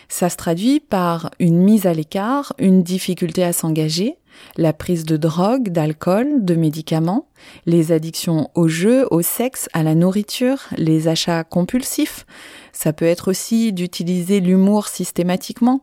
Ça 0.08 0.28
se 0.28 0.36
traduit 0.36 0.80
par 0.80 1.30
une 1.38 1.58
mise 1.58 1.86
à 1.86 1.94
l'écart, 1.94 2.52
une 2.58 2.82
difficulté 2.82 3.42
à 3.42 3.54
s'engager, 3.54 4.18
la 4.56 4.72
prise 4.72 5.04
de 5.04 5.16
drogue, 5.16 5.70
d'alcool, 5.70 6.44
de 6.44 6.54
médicaments, 6.54 7.28
les 7.64 7.92
addictions 7.92 8.50
au 8.54 8.68
jeu, 8.68 9.06
au 9.10 9.22
sexe, 9.22 9.68
à 9.72 9.82
la 9.82 9.94
nourriture, 9.94 10.58
les 10.76 11.08
achats 11.08 11.44
compulsifs. 11.44 12.26
Ça 12.72 12.92
peut 12.92 13.06
être 13.06 13.28
aussi 13.28 13.72
d'utiliser 13.72 14.40
l'humour 14.40 14.88
systématiquement 14.88 15.82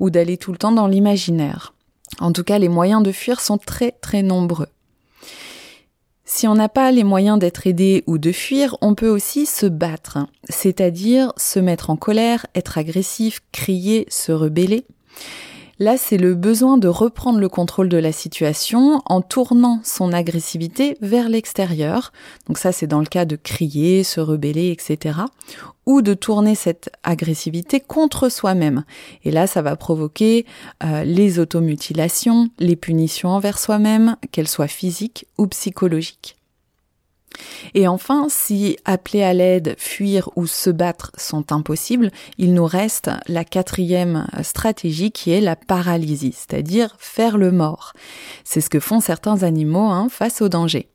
ou 0.00 0.10
d'aller 0.10 0.36
tout 0.36 0.52
le 0.52 0.58
temps 0.58 0.72
dans 0.72 0.88
l'imaginaire. 0.88 1.74
En 2.20 2.32
tout 2.32 2.44
cas, 2.44 2.58
les 2.58 2.68
moyens 2.68 3.02
de 3.02 3.12
fuir 3.12 3.40
sont 3.40 3.58
très 3.58 3.92
très 3.92 4.22
nombreux. 4.22 4.68
Si 6.30 6.46
on 6.46 6.54
n'a 6.54 6.68
pas 6.68 6.92
les 6.92 7.04
moyens 7.04 7.38
d'être 7.38 7.66
aidé 7.66 8.04
ou 8.06 8.18
de 8.18 8.32
fuir, 8.32 8.76
on 8.82 8.94
peut 8.94 9.08
aussi 9.08 9.46
se 9.46 9.64
battre, 9.64 10.18
c'est-à-dire 10.50 11.32
se 11.38 11.58
mettre 11.58 11.88
en 11.88 11.96
colère, 11.96 12.44
être 12.54 12.76
agressif, 12.76 13.40
crier, 13.50 14.04
se 14.10 14.30
rebeller. 14.30 14.84
Là, 15.80 15.96
c'est 15.96 16.16
le 16.16 16.34
besoin 16.34 16.76
de 16.76 16.88
reprendre 16.88 17.38
le 17.38 17.48
contrôle 17.48 17.88
de 17.88 17.98
la 17.98 18.10
situation 18.10 19.00
en 19.06 19.20
tournant 19.20 19.80
son 19.84 20.12
agressivité 20.12 20.96
vers 21.00 21.28
l'extérieur. 21.28 22.12
Donc 22.48 22.58
ça, 22.58 22.72
c'est 22.72 22.88
dans 22.88 22.98
le 22.98 23.06
cas 23.06 23.24
de 23.24 23.36
crier, 23.36 24.02
se 24.02 24.20
rebeller, 24.20 24.70
etc. 24.70 25.20
Ou 25.86 26.02
de 26.02 26.14
tourner 26.14 26.56
cette 26.56 26.90
agressivité 27.04 27.78
contre 27.78 28.28
soi-même. 28.28 28.84
Et 29.24 29.30
là, 29.30 29.46
ça 29.46 29.62
va 29.62 29.76
provoquer 29.76 30.46
euh, 30.82 31.04
les 31.04 31.38
automutilations, 31.38 32.48
les 32.58 32.76
punitions 32.76 33.28
envers 33.28 33.58
soi-même, 33.58 34.16
qu'elles 34.32 34.48
soient 34.48 34.66
physiques 34.66 35.26
ou 35.38 35.46
psychologiques. 35.46 36.37
Et 37.74 37.86
enfin, 37.86 38.26
si 38.28 38.76
appeler 38.84 39.22
à 39.22 39.32
l'aide, 39.32 39.74
fuir 39.78 40.30
ou 40.36 40.46
se 40.46 40.70
battre 40.70 41.12
sont 41.16 41.52
impossibles, 41.52 42.10
il 42.38 42.54
nous 42.54 42.66
reste 42.66 43.10
la 43.26 43.44
quatrième 43.44 44.26
stratégie 44.42 45.12
qui 45.12 45.30
est 45.30 45.40
la 45.40 45.56
paralysie, 45.56 46.34
c'est-à-dire 46.34 46.96
faire 46.98 47.38
le 47.38 47.52
mort. 47.52 47.92
C'est 48.44 48.60
ce 48.60 48.70
que 48.70 48.80
font 48.80 49.00
certains 49.00 49.42
animaux 49.42 49.88
hein, 49.88 50.08
face 50.10 50.42
au 50.42 50.48
danger. 50.48 50.88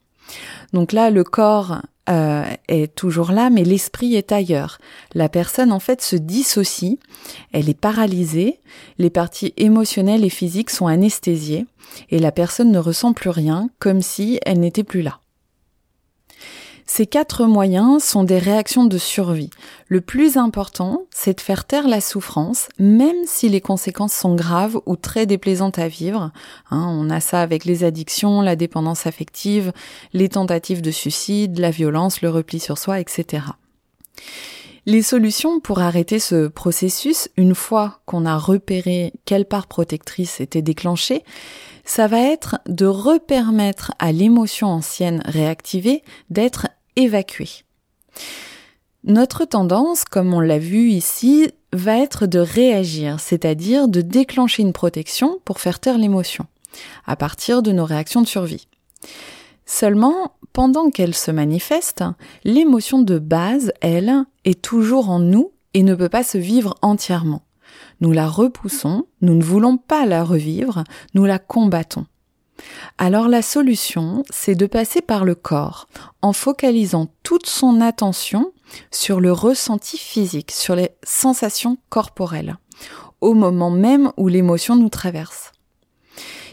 Donc 0.73 0.91
là, 0.91 1.09
le 1.09 1.23
corps 1.23 1.81
euh, 2.09 2.43
est 2.67 2.93
toujours 2.95 3.31
là, 3.31 3.49
mais 3.49 3.63
l'esprit 3.63 4.15
est 4.15 4.31
ailleurs. 4.31 4.77
La 5.13 5.29
personne, 5.29 5.71
en 5.71 5.79
fait, 5.79 6.01
se 6.01 6.15
dissocie, 6.15 6.97
elle 7.51 7.69
est 7.69 7.79
paralysée, 7.79 8.59
les 8.97 9.09
parties 9.09 9.53
émotionnelles 9.57 10.25
et 10.25 10.29
physiques 10.29 10.69
sont 10.69 10.87
anesthésiées, 10.87 11.65
et 12.09 12.19
la 12.19 12.31
personne 12.31 12.71
ne 12.71 12.79
ressent 12.79 13.13
plus 13.13 13.29
rien, 13.29 13.69
comme 13.79 14.01
si 14.01 14.39
elle 14.45 14.59
n'était 14.59 14.83
plus 14.83 15.01
là. 15.01 15.19
Ces 16.85 17.05
quatre 17.05 17.45
moyens 17.45 18.03
sont 18.03 18.23
des 18.23 18.37
réactions 18.37 18.85
de 18.85 18.97
survie. 18.97 19.49
Le 19.87 20.01
plus 20.01 20.37
important, 20.37 21.03
c'est 21.11 21.37
de 21.37 21.41
faire 21.41 21.65
taire 21.65 21.87
la 21.87 22.01
souffrance, 22.01 22.67
même 22.77 23.25
si 23.25 23.47
les 23.47 23.61
conséquences 23.61 24.13
sont 24.13 24.35
graves 24.35 24.79
ou 24.85 24.95
très 24.95 25.25
déplaisantes 25.25 25.79
à 25.79 25.87
vivre. 25.87 26.31
Hein, 26.71 26.85
on 26.89 27.09
a 27.09 27.19
ça 27.19 27.41
avec 27.41 27.65
les 27.65 27.83
addictions, 27.83 28.41
la 28.41 28.55
dépendance 28.55 29.07
affective, 29.07 29.71
les 30.11 30.29
tentatives 30.29 30.81
de 30.81 30.91
suicide, 30.91 31.57
la 31.59 31.71
violence, 31.71 32.21
le 32.21 32.29
repli 32.29 32.59
sur 32.59 32.77
soi, 32.77 32.99
etc. 32.99 33.43
Les 34.85 35.01
solutions 35.01 35.61
pour 35.61 35.79
arrêter 35.79 36.19
ce 36.19 36.49
processus, 36.49 37.29
une 37.37 37.55
fois 37.55 38.01
qu'on 38.05 38.25
a 38.25 38.37
repéré 38.37 39.13
quelle 39.23 39.45
part 39.45 39.67
protectrice 39.67 40.41
était 40.41 40.61
déclenchée, 40.61 41.23
ça 41.83 42.07
va 42.07 42.19
être 42.19 42.59
de 42.67 42.85
repermettre 42.85 43.91
à 43.99 44.11
l'émotion 44.11 44.67
ancienne 44.67 45.21
réactivée 45.25 46.03
d'être 46.29 46.67
évacuée. 46.95 47.63
Notre 49.03 49.43
tendance, 49.43 50.05
comme 50.05 50.33
on 50.33 50.39
l'a 50.39 50.59
vu 50.59 50.89
ici, 50.89 51.49
va 51.73 51.97
être 51.97 52.25
de 52.25 52.39
réagir, 52.39 53.19
c'est-à-dire 53.19 53.87
de 53.87 54.01
déclencher 54.01 54.63
une 54.63 54.73
protection 54.73 55.39
pour 55.43 55.59
faire 55.59 55.79
taire 55.79 55.97
l'émotion, 55.97 56.45
à 57.05 57.15
partir 57.15 57.61
de 57.61 57.71
nos 57.71 57.85
réactions 57.85 58.21
de 58.21 58.27
survie. 58.27 58.67
Seulement, 59.65 60.35
pendant 60.53 60.89
qu'elle 60.89 61.15
se 61.15 61.31
manifeste, 61.31 62.03
l'émotion 62.43 63.01
de 63.01 63.19
base, 63.19 63.73
elle, 63.81 64.25
est 64.45 64.61
toujours 64.61 65.09
en 65.09 65.19
nous 65.19 65.51
et 65.73 65.83
ne 65.83 65.95
peut 65.95 66.09
pas 66.09 66.23
se 66.23 66.37
vivre 66.37 66.75
entièrement. 66.81 67.41
Nous 68.03 68.11
la 68.11 68.27
repoussons, 68.27 69.07
nous 69.21 69.33
ne 69.33 69.41
voulons 69.41 69.77
pas 69.77 70.05
la 70.05 70.25
revivre, 70.25 70.83
nous 71.13 71.23
la 71.23 71.39
combattons. 71.39 72.05
Alors 72.97 73.29
la 73.29 73.41
solution, 73.41 74.25
c'est 74.29 74.55
de 74.55 74.65
passer 74.65 75.01
par 75.01 75.23
le 75.23 75.35
corps, 75.35 75.87
en 76.21 76.33
focalisant 76.33 77.07
toute 77.23 77.45
son 77.45 77.79
attention 77.79 78.51
sur 78.91 79.21
le 79.21 79.31
ressenti 79.31 79.97
physique, 79.97 80.51
sur 80.51 80.75
les 80.75 80.89
sensations 81.01 81.77
corporelles, 81.87 82.57
au 83.21 83.35
moment 83.35 83.71
même 83.71 84.11
où 84.17 84.27
l'émotion 84.27 84.75
nous 84.75 84.89
traverse. 84.89 85.53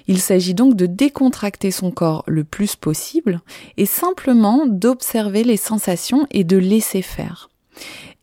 Il 0.07 0.21
s'agit 0.21 0.55
donc 0.55 0.77
de 0.77 0.87
décontracter 0.87 1.73
son 1.73 1.91
corps 1.91 2.23
le 2.29 2.45
plus 2.45 2.77
possible 2.77 3.41
et 3.77 3.87
simplement 3.87 4.67
d'observer 4.69 5.43
les 5.43 5.57
sensations 5.57 6.29
et 6.31 6.45
de 6.45 6.59
laisser 6.59 7.03
faire. 7.03 7.51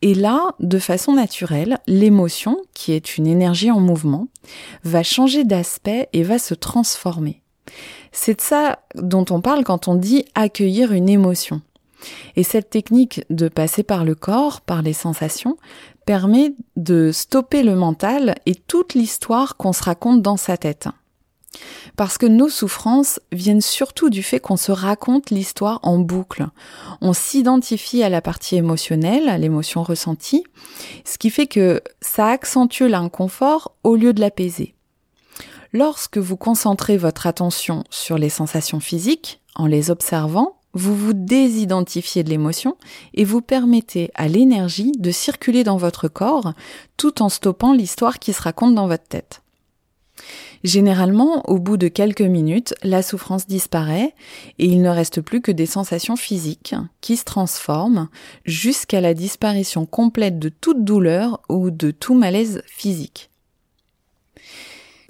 Et 0.01 0.13
là, 0.13 0.53
de 0.59 0.79
façon 0.79 1.13
naturelle, 1.13 1.79
l'émotion, 1.87 2.57
qui 2.73 2.91
est 2.91 3.17
une 3.17 3.27
énergie 3.27 3.71
en 3.71 3.79
mouvement, 3.79 4.27
va 4.83 5.03
changer 5.03 5.43
d'aspect 5.43 6.09
et 6.13 6.23
va 6.23 6.37
se 6.37 6.53
transformer. 6.53 7.41
C'est 8.11 8.35
de 8.35 8.41
ça 8.41 8.79
dont 8.95 9.25
on 9.29 9.41
parle 9.41 9.63
quand 9.63 9.87
on 9.87 9.95
dit 9.95 10.25
accueillir 10.35 10.91
une 10.91 11.09
émotion. 11.09 11.61
Et 12.35 12.43
cette 12.43 12.69
technique 12.69 13.21
de 13.29 13.47
passer 13.47 13.83
par 13.83 14.05
le 14.05 14.13
corps, 14.13 14.61
par 14.61 14.81
les 14.81 14.93
sensations, 14.93 15.57
permet 16.05 16.53
de 16.75 17.11
stopper 17.11 17.63
le 17.63 17.75
mental 17.75 18.35
et 18.45 18.55
toute 18.55 18.93
l'histoire 18.93 19.57
qu'on 19.57 19.73
se 19.73 19.83
raconte 19.83 20.21
dans 20.21 20.37
sa 20.37 20.57
tête. 20.57 20.87
Parce 21.95 22.17
que 22.17 22.25
nos 22.25 22.49
souffrances 22.49 23.19
viennent 23.31 23.61
surtout 23.61 24.09
du 24.09 24.21
fait 24.21 24.39
qu'on 24.39 24.57
se 24.57 24.71
raconte 24.71 25.29
l'histoire 25.29 25.79
en 25.83 25.97
boucle. 25.97 26.47
On 27.01 27.13
s'identifie 27.13 28.03
à 28.03 28.09
la 28.09 28.21
partie 28.21 28.55
émotionnelle, 28.55 29.29
à 29.29 29.37
l'émotion 29.37 29.83
ressentie, 29.83 30.43
ce 31.05 31.17
qui 31.17 31.29
fait 31.29 31.47
que 31.47 31.81
ça 32.01 32.27
accentue 32.27 32.83
l'inconfort 32.83 33.73
au 33.83 33.95
lieu 33.95 34.13
de 34.13 34.21
l'apaiser. 34.21 34.75
Lorsque 35.73 36.17
vous 36.17 36.37
concentrez 36.37 36.97
votre 36.97 37.27
attention 37.27 37.83
sur 37.89 38.17
les 38.17 38.29
sensations 38.29 38.79
physiques, 38.79 39.41
en 39.55 39.65
les 39.65 39.91
observant, 39.91 40.57
vous 40.73 40.95
vous 40.95 41.13
désidentifiez 41.13 42.23
de 42.23 42.29
l'émotion 42.29 42.77
et 43.13 43.23
vous 43.23 43.41
permettez 43.41 44.11
à 44.13 44.27
l'énergie 44.27 44.91
de 44.97 45.11
circuler 45.11 45.63
dans 45.63 45.77
votre 45.77 46.07
corps 46.07 46.53
tout 46.97 47.21
en 47.21 47.29
stoppant 47.29 47.73
l'histoire 47.73 48.19
qui 48.19 48.31
se 48.31 48.41
raconte 48.41 48.75
dans 48.75 48.87
votre 48.87 49.07
tête. 49.07 49.41
Généralement, 50.63 51.47
au 51.49 51.59
bout 51.59 51.77
de 51.77 51.87
quelques 51.87 52.21
minutes, 52.21 52.73
la 52.83 53.01
souffrance 53.01 53.47
disparaît 53.47 54.13
et 54.59 54.65
il 54.65 54.81
ne 54.81 54.89
reste 54.89 55.21
plus 55.21 55.41
que 55.41 55.51
des 55.51 55.65
sensations 55.65 56.15
physiques 56.15 56.75
qui 57.01 57.17
se 57.17 57.23
transforment 57.23 58.09
jusqu'à 58.45 59.01
la 59.01 59.13
disparition 59.13 59.85
complète 59.85 60.39
de 60.39 60.49
toute 60.49 60.83
douleur 60.83 61.41
ou 61.49 61.69
de 61.69 61.91
tout 61.91 62.15
malaise 62.15 62.61
physique. 62.65 63.29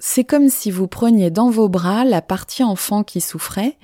C'est 0.00 0.24
comme 0.24 0.48
si 0.48 0.70
vous 0.70 0.86
preniez 0.86 1.30
dans 1.30 1.50
vos 1.50 1.68
bras 1.68 2.04
la 2.04 2.22
partie 2.22 2.62
enfant 2.62 3.02
qui 3.02 3.20
souffrait 3.20 3.76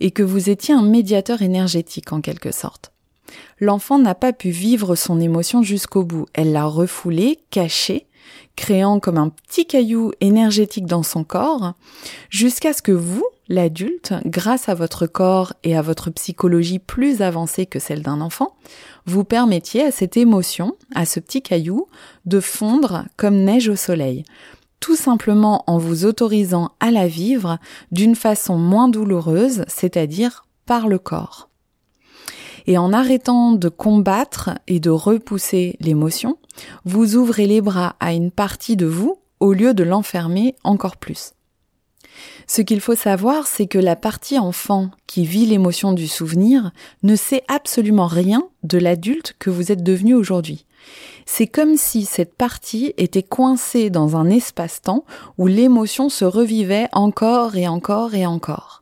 et 0.00 0.10
que 0.10 0.22
vous 0.22 0.50
étiez 0.50 0.74
un 0.74 0.82
médiateur 0.82 1.42
énergétique 1.42 2.12
en 2.12 2.20
quelque 2.20 2.50
sorte. 2.50 2.92
L'enfant 3.60 3.98
n'a 3.98 4.16
pas 4.16 4.32
pu 4.32 4.50
vivre 4.50 4.96
son 4.96 5.20
émotion 5.20 5.62
jusqu'au 5.62 6.02
bout. 6.02 6.26
Elle 6.34 6.52
l'a 6.52 6.64
refoulé, 6.64 7.38
caché, 7.50 8.08
créant 8.56 9.00
comme 9.00 9.18
un 9.18 9.28
petit 9.28 9.66
caillou 9.66 10.12
énergétique 10.20 10.86
dans 10.86 11.02
son 11.02 11.24
corps, 11.24 11.74
jusqu'à 12.28 12.72
ce 12.72 12.82
que 12.82 12.92
vous, 12.92 13.24
l'adulte, 13.48 14.14
grâce 14.24 14.68
à 14.68 14.74
votre 14.74 15.06
corps 15.06 15.52
et 15.64 15.76
à 15.76 15.82
votre 15.82 16.10
psychologie 16.10 16.78
plus 16.78 17.22
avancée 17.22 17.66
que 17.66 17.78
celle 17.78 18.02
d'un 18.02 18.20
enfant, 18.20 18.54
vous 19.06 19.24
permettiez 19.24 19.82
à 19.82 19.90
cette 19.90 20.16
émotion, 20.16 20.76
à 20.94 21.04
ce 21.04 21.20
petit 21.20 21.42
caillou, 21.42 21.86
de 22.26 22.40
fondre 22.40 23.04
comme 23.16 23.42
neige 23.42 23.68
au 23.68 23.76
soleil, 23.76 24.24
tout 24.78 24.96
simplement 24.96 25.64
en 25.66 25.78
vous 25.78 26.04
autorisant 26.06 26.72
à 26.80 26.90
la 26.90 27.06
vivre 27.06 27.58
d'une 27.92 28.14
façon 28.14 28.56
moins 28.56 28.88
douloureuse, 28.88 29.64
c'est-à-dire 29.68 30.46
par 30.64 30.88
le 30.88 30.98
corps. 30.98 31.49
Et 32.66 32.78
en 32.78 32.92
arrêtant 32.92 33.52
de 33.52 33.68
combattre 33.68 34.50
et 34.66 34.80
de 34.80 34.90
repousser 34.90 35.76
l'émotion, 35.80 36.38
vous 36.84 37.16
ouvrez 37.16 37.46
les 37.46 37.60
bras 37.60 37.96
à 38.00 38.12
une 38.12 38.30
partie 38.30 38.76
de 38.76 38.86
vous 38.86 39.18
au 39.40 39.52
lieu 39.52 39.74
de 39.74 39.84
l'enfermer 39.84 40.54
encore 40.64 40.96
plus. 40.96 41.32
Ce 42.46 42.62
qu'il 42.62 42.80
faut 42.80 42.94
savoir, 42.94 43.46
c'est 43.46 43.66
que 43.66 43.78
la 43.78 43.96
partie 43.96 44.38
enfant 44.38 44.90
qui 45.06 45.24
vit 45.24 45.46
l'émotion 45.46 45.92
du 45.92 46.08
souvenir 46.08 46.72
ne 47.02 47.16
sait 47.16 47.44
absolument 47.48 48.06
rien 48.06 48.48
de 48.62 48.78
l'adulte 48.78 49.34
que 49.38 49.50
vous 49.50 49.72
êtes 49.72 49.82
devenu 49.82 50.14
aujourd'hui. 50.14 50.66
C'est 51.26 51.46
comme 51.46 51.76
si 51.76 52.04
cette 52.04 52.34
partie 52.34 52.92
était 52.96 53.22
coincée 53.22 53.90
dans 53.90 54.16
un 54.16 54.28
espace-temps 54.28 55.04
où 55.38 55.46
l'émotion 55.46 56.08
se 56.08 56.24
revivait 56.24 56.88
encore 56.92 57.56
et 57.56 57.68
encore 57.68 58.14
et 58.14 58.26
encore. 58.26 58.79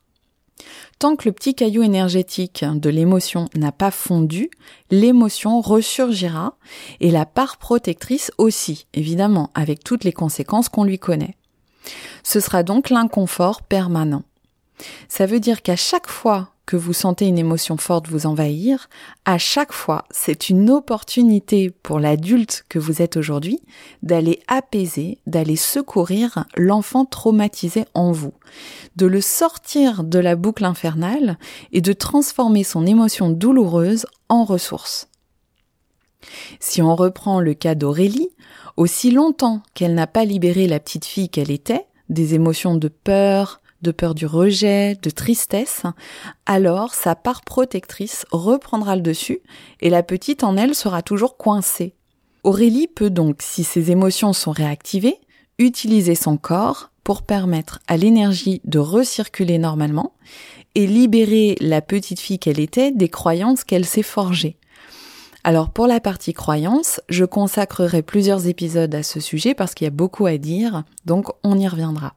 Tant 0.98 1.14
que 1.14 1.28
le 1.28 1.32
petit 1.32 1.54
caillou 1.54 1.84
énergétique 1.84 2.64
de 2.64 2.90
l'émotion 2.90 3.48
n'a 3.54 3.70
pas 3.70 3.92
fondu, 3.92 4.50
l'émotion 4.90 5.60
ressurgira 5.60 6.56
et 6.98 7.12
la 7.12 7.24
part 7.24 7.56
protectrice 7.58 8.32
aussi, 8.36 8.86
évidemment, 8.94 9.50
avec 9.54 9.84
toutes 9.84 10.02
les 10.02 10.12
conséquences 10.12 10.68
qu'on 10.68 10.82
lui 10.82 10.98
connaît. 10.98 11.36
Ce 12.24 12.40
sera 12.40 12.64
donc 12.64 12.90
l'inconfort 12.90 13.62
permanent. 13.62 14.24
Ça 15.08 15.26
veut 15.26 15.40
dire 15.40 15.62
qu'à 15.62 15.76
chaque 15.76 16.08
fois 16.08 16.50
que 16.68 16.76
vous 16.76 16.92
sentez 16.92 17.26
une 17.26 17.38
émotion 17.38 17.78
forte 17.78 18.08
vous 18.08 18.26
envahir, 18.26 18.90
à 19.24 19.38
chaque 19.38 19.72
fois, 19.72 20.04
c'est 20.10 20.50
une 20.50 20.68
opportunité 20.68 21.70
pour 21.70 21.98
l'adulte 21.98 22.66
que 22.68 22.78
vous 22.78 23.00
êtes 23.00 23.16
aujourd'hui 23.16 23.58
d'aller 24.02 24.40
apaiser, 24.48 25.16
d'aller 25.26 25.56
secourir 25.56 26.44
l'enfant 26.58 27.06
traumatisé 27.06 27.86
en 27.94 28.12
vous, 28.12 28.34
de 28.96 29.06
le 29.06 29.22
sortir 29.22 30.04
de 30.04 30.18
la 30.18 30.36
boucle 30.36 30.66
infernale 30.66 31.38
et 31.72 31.80
de 31.80 31.94
transformer 31.94 32.64
son 32.64 32.84
émotion 32.84 33.30
douloureuse 33.30 34.04
en 34.28 34.44
ressource. 34.44 35.08
Si 36.60 36.82
on 36.82 36.94
reprend 36.94 37.40
le 37.40 37.54
cas 37.54 37.76
d'Aurélie, 37.76 38.28
aussi 38.76 39.10
longtemps 39.10 39.62
qu'elle 39.72 39.94
n'a 39.94 40.06
pas 40.06 40.26
libéré 40.26 40.66
la 40.66 40.80
petite 40.80 41.06
fille 41.06 41.30
qu'elle 41.30 41.50
était, 41.50 41.86
des 42.10 42.34
émotions 42.34 42.74
de 42.74 42.88
peur, 42.88 43.62
de 43.82 43.90
peur 43.90 44.14
du 44.14 44.26
rejet, 44.26 44.96
de 45.00 45.10
tristesse, 45.10 45.82
alors 46.46 46.94
sa 46.94 47.14
part 47.14 47.42
protectrice 47.42 48.26
reprendra 48.30 48.96
le 48.96 49.02
dessus 49.02 49.40
et 49.80 49.90
la 49.90 50.02
petite 50.02 50.44
en 50.44 50.56
elle 50.56 50.74
sera 50.74 51.02
toujours 51.02 51.36
coincée. 51.36 51.94
Aurélie 52.44 52.88
peut 52.88 53.10
donc, 53.10 53.36
si 53.40 53.64
ses 53.64 53.90
émotions 53.90 54.32
sont 54.32 54.52
réactivées, 54.52 55.18
utiliser 55.58 56.14
son 56.14 56.36
corps 56.36 56.90
pour 57.04 57.22
permettre 57.22 57.80
à 57.88 57.96
l'énergie 57.96 58.60
de 58.64 58.78
recirculer 58.78 59.58
normalement 59.58 60.14
et 60.74 60.86
libérer 60.86 61.56
la 61.60 61.80
petite 61.80 62.20
fille 62.20 62.38
qu'elle 62.38 62.60
était 62.60 62.92
des 62.92 63.08
croyances 63.08 63.64
qu'elle 63.64 63.86
s'est 63.86 64.02
forgées. 64.02 64.56
Alors 65.44 65.70
pour 65.70 65.86
la 65.86 66.00
partie 66.00 66.34
croyance, 66.34 67.00
je 67.08 67.24
consacrerai 67.24 68.02
plusieurs 68.02 68.46
épisodes 68.46 68.94
à 68.94 69.02
ce 69.02 69.20
sujet 69.20 69.54
parce 69.54 69.74
qu'il 69.74 69.86
y 69.86 69.88
a 69.88 69.90
beaucoup 69.90 70.26
à 70.26 70.36
dire, 70.36 70.84
donc 71.06 71.28
on 71.42 71.58
y 71.58 71.66
reviendra. 71.66 72.14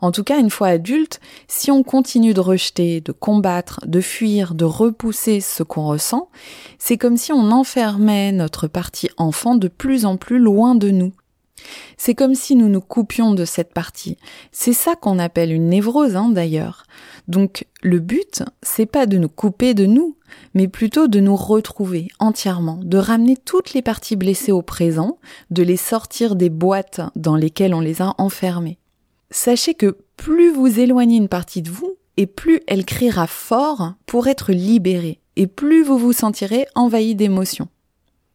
En 0.00 0.12
tout 0.12 0.24
cas, 0.24 0.38
une 0.38 0.50
fois 0.50 0.68
adulte, 0.68 1.20
si 1.48 1.70
on 1.70 1.82
continue 1.82 2.34
de 2.34 2.40
rejeter, 2.40 3.00
de 3.00 3.12
combattre, 3.12 3.80
de 3.86 4.00
fuir, 4.00 4.54
de 4.54 4.64
repousser 4.64 5.40
ce 5.40 5.62
qu'on 5.62 5.86
ressent, 5.86 6.28
c'est 6.78 6.96
comme 6.96 7.16
si 7.16 7.32
on 7.32 7.50
enfermait 7.50 8.32
notre 8.32 8.66
partie 8.66 9.10
enfant 9.16 9.56
de 9.56 9.68
plus 9.68 10.04
en 10.04 10.16
plus 10.16 10.38
loin 10.38 10.74
de 10.74 10.90
nous. 10.90 11.12
C'est 11.96 12.14
comme 12.14 12.34
si 12.34 12.56
nous 12.56 12.68
nous 12.68 12.80
coupions 12.80 13.34
de 13.34 13.44
cette 13.44 13.74
partie. 13.74 14.16
C'est 14.52 14.72
ça 14.72 14.96
qu'on 14.96 15.18
appelle 15.18 15.52
une 15.52 15.68
névrose, 15.68 16.16
hein, 16.16 16.30
d'ailleurs. 16.30 16.84
Donc, 17.28 17.66
le 17.82 17.98
but, 17.98 18.42
c'est 18.62 18.86
pas 18.86 19.06
de 19.06 19.18
nous 19.18 19.28
couper 19.28 19.74
de 19.74 19.86
nous, 19.86 20.16
mais 20.54 20.68
plutôt 20.68 21.06
de 21.06 21.20
nous 21.20 21.36
retrouver 21.36 22.08
entièrement, 22.18 22.80
de 22.82 22.98
ramener 22.98 23.36
toutes 23.36 23.74
les 23.74 23.82
parties 23.82 24.16
blessées 24.16 24.52
au 24.52 24.62
présent, 24.62 25.18
de 25.50 25.62
les 25.62 25.76
sortir 25.76 26.34
des 26.34 26.50
boîtes 26.50 27.00
dans 27.14 27.36
lesquelles 27.36 27.74
on 27.74 27.80
les 27.80 28.02
a 28.02 28.14
enfermées 28.18 28.79
sachez 29.30 29.74
que 29.74 29.98
plus 30.16 30.52
vous 30.52 30.80
éloignez 30.80 31.16
une 31.16 31.28
partie 31.28 31.62
de 31.62 31.70
vous, 31.70 31.96
et 32.16 32.26
plus 32.26 32.60
elle 32.66 32.84
criera 32.84 33.26
fort 33.26 33.94
pour 34.06 34.28
être 34.28 34.52
libérée, 34.52 35.20
et 35.36 35.46
plus 35.46 35.82
vous 35.82 35.98
vous 35.98 36.12
sentirez 36.12 36.66
envahi 36.74 37.14
d'émotions. 37.14 37.68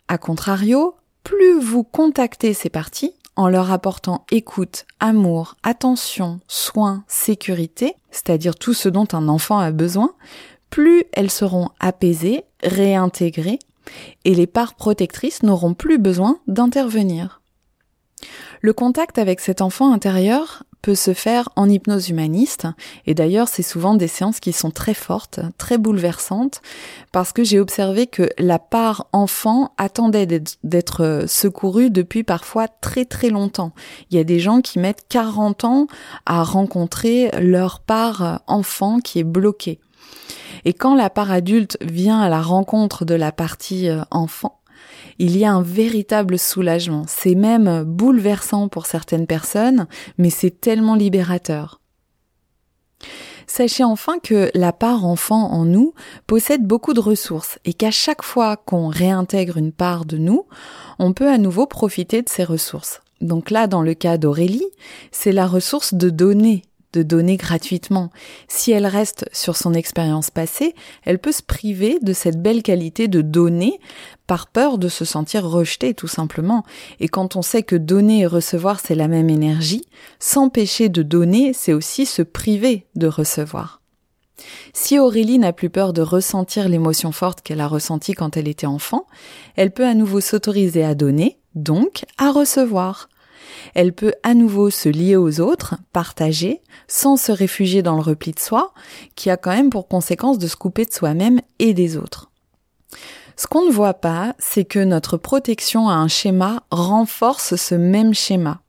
A 0.07 0.17
contrario, 0.17 0.95
plus 1.23 1.59
vous 1.59 1.83
contactez 1.83 2.53
ces 2.53 2.69
parties, 2.69 3.13
en 3.35 3.49
leur 3.49 3.71
apportant 3.71 4.25
écoute, 4.31 4.85
amour, 4.99 5.55
attention, 5.63 6.39
soin, 6.47 7.03
sécurité, 7.07 7.95
c'est-à-dire 8.11 8.55
tout 8.55 8.73
ce 8.73 8.87
dont 8.87 9.07
un 9.11 9.27
enfant 9.27 9.59
a 9.59 9.71
besoin, 9.71 10.13
plus 10.69 11.03
elles 11.11 11.31
seront 11.31 11.69
apaisées, 11.79 12.43
réintégrées, 12.63 13.59
et 14.23 14.33
les 14.33 14.47
parts 14.47 14.75
protectrices 14.75 15.43
n'auront 15.43 15.73
plus 15.73 15.97
besoin 15.97 16.39
d'intervenir. 16.47 17.41
Le 18.61 18.73
contact 18.73 19.17
avec 19.17 19.41
cet 19.41 19.61
enfant 19.61 19.93
intérieur 19.93 20.63
se 20.93 21.13
faire 21.13 21.49
en 21.55 21.69
hypnose 21.69 22.09
humaniste. 22.09 22.67
Et 23.05 23.13
d'ailleurs, 23.13 23.47
c'est 23.47 23.63
souvent 23.63 23.95
des 23.95 24.07
séances 24.07 24.39
qui 24.39 24.53
sont 24.53 24.71
très 24.71 24.93
fortes, 24.93 25.39
très 25.57 25.77
bouleversantes, 25.77 26.61
parce 27.11 27.31
que 27.31 27.43
j'ai 27.43 27.59
observé 27.59 28.07
que 28.07 28.29
la 28.37 28.59
part 28.59 29.07
enfant 29.13 29.73
attendait 29.77 30.27
d'être 30.63 31.25
secourue 31.27 31.89
depuis 31.89 32.23
parfois 32.23 32.67
très 32.67 33.05
très 33.05 33.29
longtemps. 33.29 33.71
Il 34.11 34.17
y 34.17 34.19
a 34.19 34.23
des 34.23 34.39
gens 34.39 34.61
qui 34.61 34.79
mettent 34.79 35.05
40 35.09 35.63
ans 35.63 35.87
à 36.25 36.43
rencontrer 36.43 37.31
leur 37.39 37.79
part 37.79 38.41
enfant 38.47 38.99
qui 38.99 39.19
est 39.19 39.23
bloquée. 39.23 39.79
Et 40.65 40.73
quand 40.73 40.95
la 40.95 41.09
part 41.09 41.31
adulte 41.31 41.77
vient 41.81 42.19
à 42.19 42.29
la 42.29 42.41
rencontre 42.41 43.05
de 43.05 43.15
la 43.15 43.31
partie 43.31 43.87
euh, 43.87 44.01
enfant, 44.11 44.59
il 45.19 45.37
y 45.37 45.45
a 45.45 45.53
un 45.53 45.61
véritable 45.61 46.37
soulagement. 46.37 47.05
C'est 47.07 47.35
même 47.35 47.83
bouleversant 47.83 48.67
pour 48.67 48.85
certaines 48.85 49.27
personnes, 49.27 49.87
mais 50.17 50.29
c'est 50.29 50.61
tellement 50.61 50.95
libérateur. 50.95 51.81
Sachez 53.47 53.83
enfin 53.83 54.17
que 54.19 54.49
la 54.55 54.73
part 54.73 55.05
enfant 55.05 55.51
en 55.51 55.65
nous 55.65 55.93
possède 56.25 56.63
beaucoup 56.63 56.93
de 56.93 56.99
ressources 56.99 57.59
et 57.63 57.73
qu'à 57.73 57.91
chaque 57.91 58.23
fois 58.23 58.57
qu'on 58.57 58.87
réintègre 58.87 59.57
une 59.57 59.71
part 59.71 60.05
de 60.05 60.17
nous, 60.17 60.45
on 60.97 61.13
peut 61.13 61.29
à 61.29 61.37
nouveau 61.37 61.67
profiter 61.67 62.21
de 62.21 62.29
ces 62.29 62.43
ressources. 62.43 63.01
Donc 63.21 63.51
là, 63.51 63.67
dans 63.67 63.81
le 63.81 63.93
cas 63.93 64.17
d'Aurélie, 64.17 64.67
c'est 65.11 65.31
la 65.31 65.47
ressource 65.47 65.93
de 65.93 66.09
donner, 66.09 66.63
donner 67.03 67.37
gratuitement. 67.37 68.09
Si 68.47 68.71
elle 68.71 68.85
reste 68.85 69.27
sur 69.31 69.57
son 69.57 69.73
expérience 69.73 70.29
passée, 70.29 70.75
elle 71.03 71.19
peut 71.19 71.31
se 71.31 71.43
priver 71.43 71.99
de 72.01 72.13
cette 72.13 72.41
belle 72.41 72.63
qualité 72.63 73.07
de 73.07 73.21
donner 73.21 73.79
par 74.27 74.47
peur 74.47 74.77
de 74.77 74.87
se 74.87 75.05
sentir 75.05 75.45
rejetée 75.45 75.93
tout 75.93 76.07
simplement. 76.07 76.63
Et 76.99 77.07
quand 77.07 77.35
on 77.35 77.41
sait 77.41 77.63
que 77.63 77.75
donner 77.75 78.21
et 78.21 78.27
recevoir 78.27 78.79
c'est 78.79 78.95
la 78.95 79.07
même 79.07 79.29
énergie, 79.29 79.85
s'empêcher 80.19 80.89
de 80.89 81.03
donner 81.03 81.53
c'est 81.53 81.73
aussi 81.73 82.05
se 82.05 82.21
priver 82.21 82.87
de 82.95 83.07
recevoir. 83.07 83.81
Si 84.73 84.99
Aurélie 84.99 85.39
n'a 85.39 85.53
plus 85.53 85.69
peur 85.69 85.93
de 85.93 86.01
ressentir 86.01 86.67
l'émotion 86.67 87.11
forte 87.11 87.41
qu'elle 87.41 87.61
a 87.61 87.67
ressentie 87.67 88.13
quand 88.13 88.37
elle 88.37 88.47
était 88.47 88.65
enfant, 88.65 89.07
elle 89.55 89.71
peut 89.71 89.85
à 89.85 89.93
nouveau 89.93 90.19
s'autoriser 90.19 90.83
à 90.83 90.95
donner, 90.95 91.39
donc 91.55 92.05
à 92.17 92.31
recevoir. 92.31 93.09
Elle 93.73 93.93
peut 93.93 94.13
à 94.23 94.33
nouveau 94.33 94.69
se 94.69 94.89
lier 94.89 95.15
aux 95.15 95.39
autres, 95.39 95.75
partager, 95.93 96.61
sans 96.87 97.17
se 97.17 97.31
réfugier 97.31 97.81
dans 97.81 97.95
le 97.95 98.01
repli 98.01 98.31
de 98.31 98.39
soi, 98.39 98.73
qui 99.15 99.29
a 99.29 99.37
quand 99.37 99.51
même 99.51 99.69
pour 99.69 99.87
conséquence 99.87 100.37
de 100.37 100.47
se 100.47 100.55
couper 100.55 100.85
de 100.85 100.93
soi-même 100.93 101.41
et 101.59 101.73
des 101.73 101.97
autres. 101.97 102.31
Ce 103.37 103.47
qu'on 103.47 103.65
ne 103.65 103.71
voit 103.71 103.95
pas, 103.95 104.33
c'est 104.39 104.65
que 104.65 104.79
notre 104.79 105.17
protection 105.17 105.89
à 105.89 105.95
un 105.95 106.07
schéma 106.07 106.63
renforce 106.71 107.55
ce 107.55 107.75
même 107.75 108.13
schéma. 108.13 108.61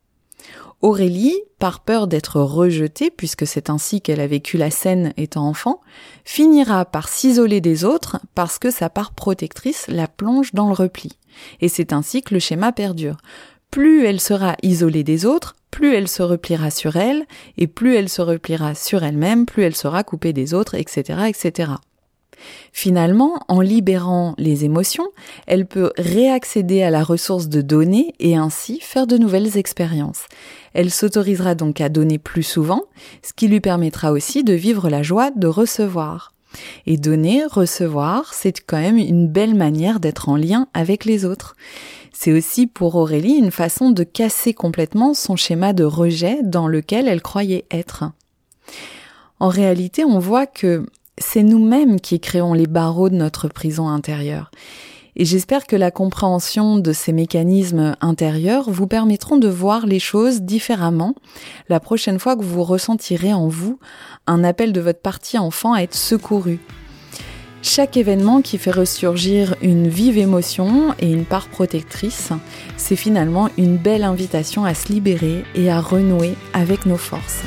Aurélie, 0.82 1.36
par 1.58 1.80
peur 1.80 2.06
d'être 2.06 2.40
rejetée, 2.40 3.10
puisque 3.10 3.46
c'est 3.46 3.70
ainsi 3.70 4.02
qu'elle 4.02 4.20
a 4.20 4.26
vécu 4.26 4.58
la 4.58 4.70
scène 4.70 5.14
étant 5.16 5.48
enfant, 5.48 5.80
finira 6.24 6.84
par 6.84 7.08
s'isoler 7.08 7.60
des 7.60 7.84
autres 7.84 8.18
parce 8.34 8.58
que 8.58 8.70
sa 8.70 8.90
part 8.90 9.12
protectrice 9.12 9.86
la 9.88 10.06
plonge 10.06 10.52
dans 10.52 10.66
le 10.66 10.74
repli. 10.74 11.12
Et 11.60 11.68
c'est 11.68 11.92
ainsi 11.92 12.22
que 12.22 12.34
le 12.34 12.40
schéma 12.40 12.72
perdure 12.72 13.16
plus 13.76 14.06
elle 14.06 14.22
sera 14.22 14.56
isolée 14.62 15.04
des 15.04 15.26
autres, 15.26 15.54
plus 15.70 15.94
elle 15.94 16.08
se 16.08 16.22
repliera 16.22 16.70
sur 16.70 16.96
elle, 16.96 17.26
et 17.58 17.66
plus 17.66 17.94
elle 17.94 18.08
se 18.08 18.22
repliera 18.22 18.74
sur 18.74 19.04
elle-même, 19.04 19.44
plus 19.44 19.64
elle 19.64 19.76
sera 19.76 20.02
coupée 20.02 20.32
des 20.32 20.54
autres, 20.54 20.76
etc., 20.76 21.24
etc. 21.28 21.72
Finalement, 22.72 23.38
en 23.48 23.60
libérant 23.60 24.34
les 24.38 24.64
émotions, 24.64 25.10
elle 25.46 25.66
peut 25.66 25.92
réaccéder 25.98 26.82
à 26.84 26.88
la 26.88 27.04
ressource 27.04 27.48
de 27.48 27.60
donner 27.60 28.14
et 28.18 28.34
ainsi 28.34 28.80
faire 28.80 29.06
de 29.06 29.18
nouvelles 29.18 29.58
expériences. 29.58 30.24
Elle 30.72 30.90
s'autorisera 30.90 31.54
donc 31.54 31.82
à 31.82 31.90
donner 31.90 32.16
plus 32.16 32.44
souvent, 32.44 32.84
ce 33.22 33.34
qui 33.34 33.46
lui 33.46 33.60
permettra 33.60 34.10
aussi 34.10 34.42
de 34.42 34.54
vivre 34.54 34.88
la 34.88 35.02
joie 35.02 35.32
de 35.32 35.48
recevoir. 35.48 36.32
Et 36.86 36.96
donner, 36.96 37.44
recevoir, 37.44 38.32
c'est 38.34 38.60
quand 38.60 38.80
même 38.80 38.98
une 38.98 39.28
belle 39.28 39.54
manière 39.54 40.00
d'être 40.00 40.28
en 40.28 40.36
lien 40.36 40.68
avec 40.74 41.04
les 41.04 41.24
autres. 41.24 41.56
C'est 42.12 42.32
aussi 42.32 42.66
pour 42.66 42.94
Aurélie 42.94 43.34
une 43.34 43.50
façon 43.50 43.90
de 43.90 44.02
casser 44.02 44.54
complètement 44.54 45.12
son 45.12 45.36
schéma 45.36 45.72
de 45.72 45.84
rejet 45.84 46.38
dans 46.42 46.66
lequel 46.66 47.08
elle 47.08 47.20
croyait 47.20 47.66
être. 47.70 48.04
En 49.38 49.48
réalité, 49.48 50.04
on 50.04 50.18
voit 50.18 50.46
que 50.46 50.86
c'est 51.18 51.42
nous-mêmes 51.42 52.00
qui 52.00 52.20
créons 52.20 52.54
les 52.54 52.66
barreaux 52.66 53.10
de 53.10 53.16
notre 53.16 53.48
prison 53.48 53.88
intérieure. 53.88 54.50
Et 55.16 55.24
j'espère 55.24 55.66
que 55.66 55.76
la 55.76 55.90
compréhension 55.90 56.78
de 56.78 56.92
ces 56.92 57.12
mécanismes 57.12 57.96
intérieurs 58.00 58.70
vous 58.70 58.86
permettront 58.86 59.38
de 59.38 59.48
voir 59.48 59.86
les 59.86 59.98
choses 59.98 60.42
différemment 60.42 61.14
la 61.68 61.80
prochaine 61.80 62.18
fois 62.18 62.36
que 62.36 62.44
vous 62.44 62.62
ressentirez 62.62 63.32
en 63.32 63.48
vous 63.48 63.78
un 64.26 64.44
appel 64.44 64.72
de 64.72 64.80
votre 64.80 65.00
partie 65.00 65.38
enfant 65.38 65.72
à 65.72 65.80
être 65.80 65.94
secouru, 65.94 66.60
chaque 67.68 67.96
événement 67.96 68.42
qui 68.42 68.58
fait 68.58 68.70
ressurgir 68.70 69.56
une 69.60 69.88
vive 69.88 70.18
émotion 70.18 70.94
et 71.00 71.10
une 71.10 71.24
part 71.24 71.48
protectrice, 71.48 72.30
c'est 72.76 72.94
finalement 72.94 73.48
une 73.58 73.76
belle 73.76 74.04
invitation 74.04 74.64
à 74.64 74.72
se 74.72 74.92
libérer 74.92 75.42
et 75.56 75.68
à 75.68 75.80
renouer 75.80 76.34
avec 76.52 76.86
nos 76.86 76.96
forces. 76.96 77.42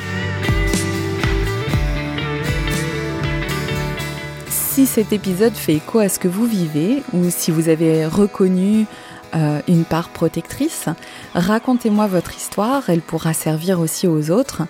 Si 4.72 4.86
cet 4.86 5.12
épisode 5.12 5.54
fait 5.54 5.74
écho 5.74 5.98
à 5.98 6.08
ce 6.08 6.20
que 6.20 6.28
vous 6.28 6.46
vivez 6.46 7.02
ou 7.12 7.28
si 7.28 7.50
vous 7.50 7.68
avez 7.68 8.06
reconnu 8.06 8.86
euh, 9.34 9.60
une 9.66 9.84
part 9.84 10.10
protectrice, 10.10 10.86
racontez-moi 11.34 12.06
votre 12.06 12.36
histoire, 12.36 12.88
elle 12.88 13.00
pourra 13.00 13.32
servir 13.32 13.80
aussi 13.80 14.06
aux 14.06 14.30
autres. 14.30 14.62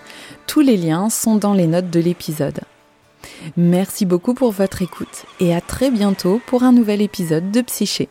Tous 0.47 0.61
les 0.61 0.75
liens 0.75 1.11
sont 1.11 1.35
dans 1.35 1.53
les 1.53 1.67
notes 1.67 1.91
de 1.91 1.99
l'épisode. 1.99 2.61
Merci 3.55 4.07
beaucoup 4.07 4.33
pour 4.33 4.51
votre 4.51 4.81
écoute 4.81 5.25
et 5.39 5.53
à 5.53 5.61
très 5.61 5.91
bientôt 5.91 6.41
pour 6.47 6.63
un 6.63 6.71
nouvel 6.71 7.03
épisode 7.03 7.51
de 7.51 7.61
Psyché. 7.61 8.09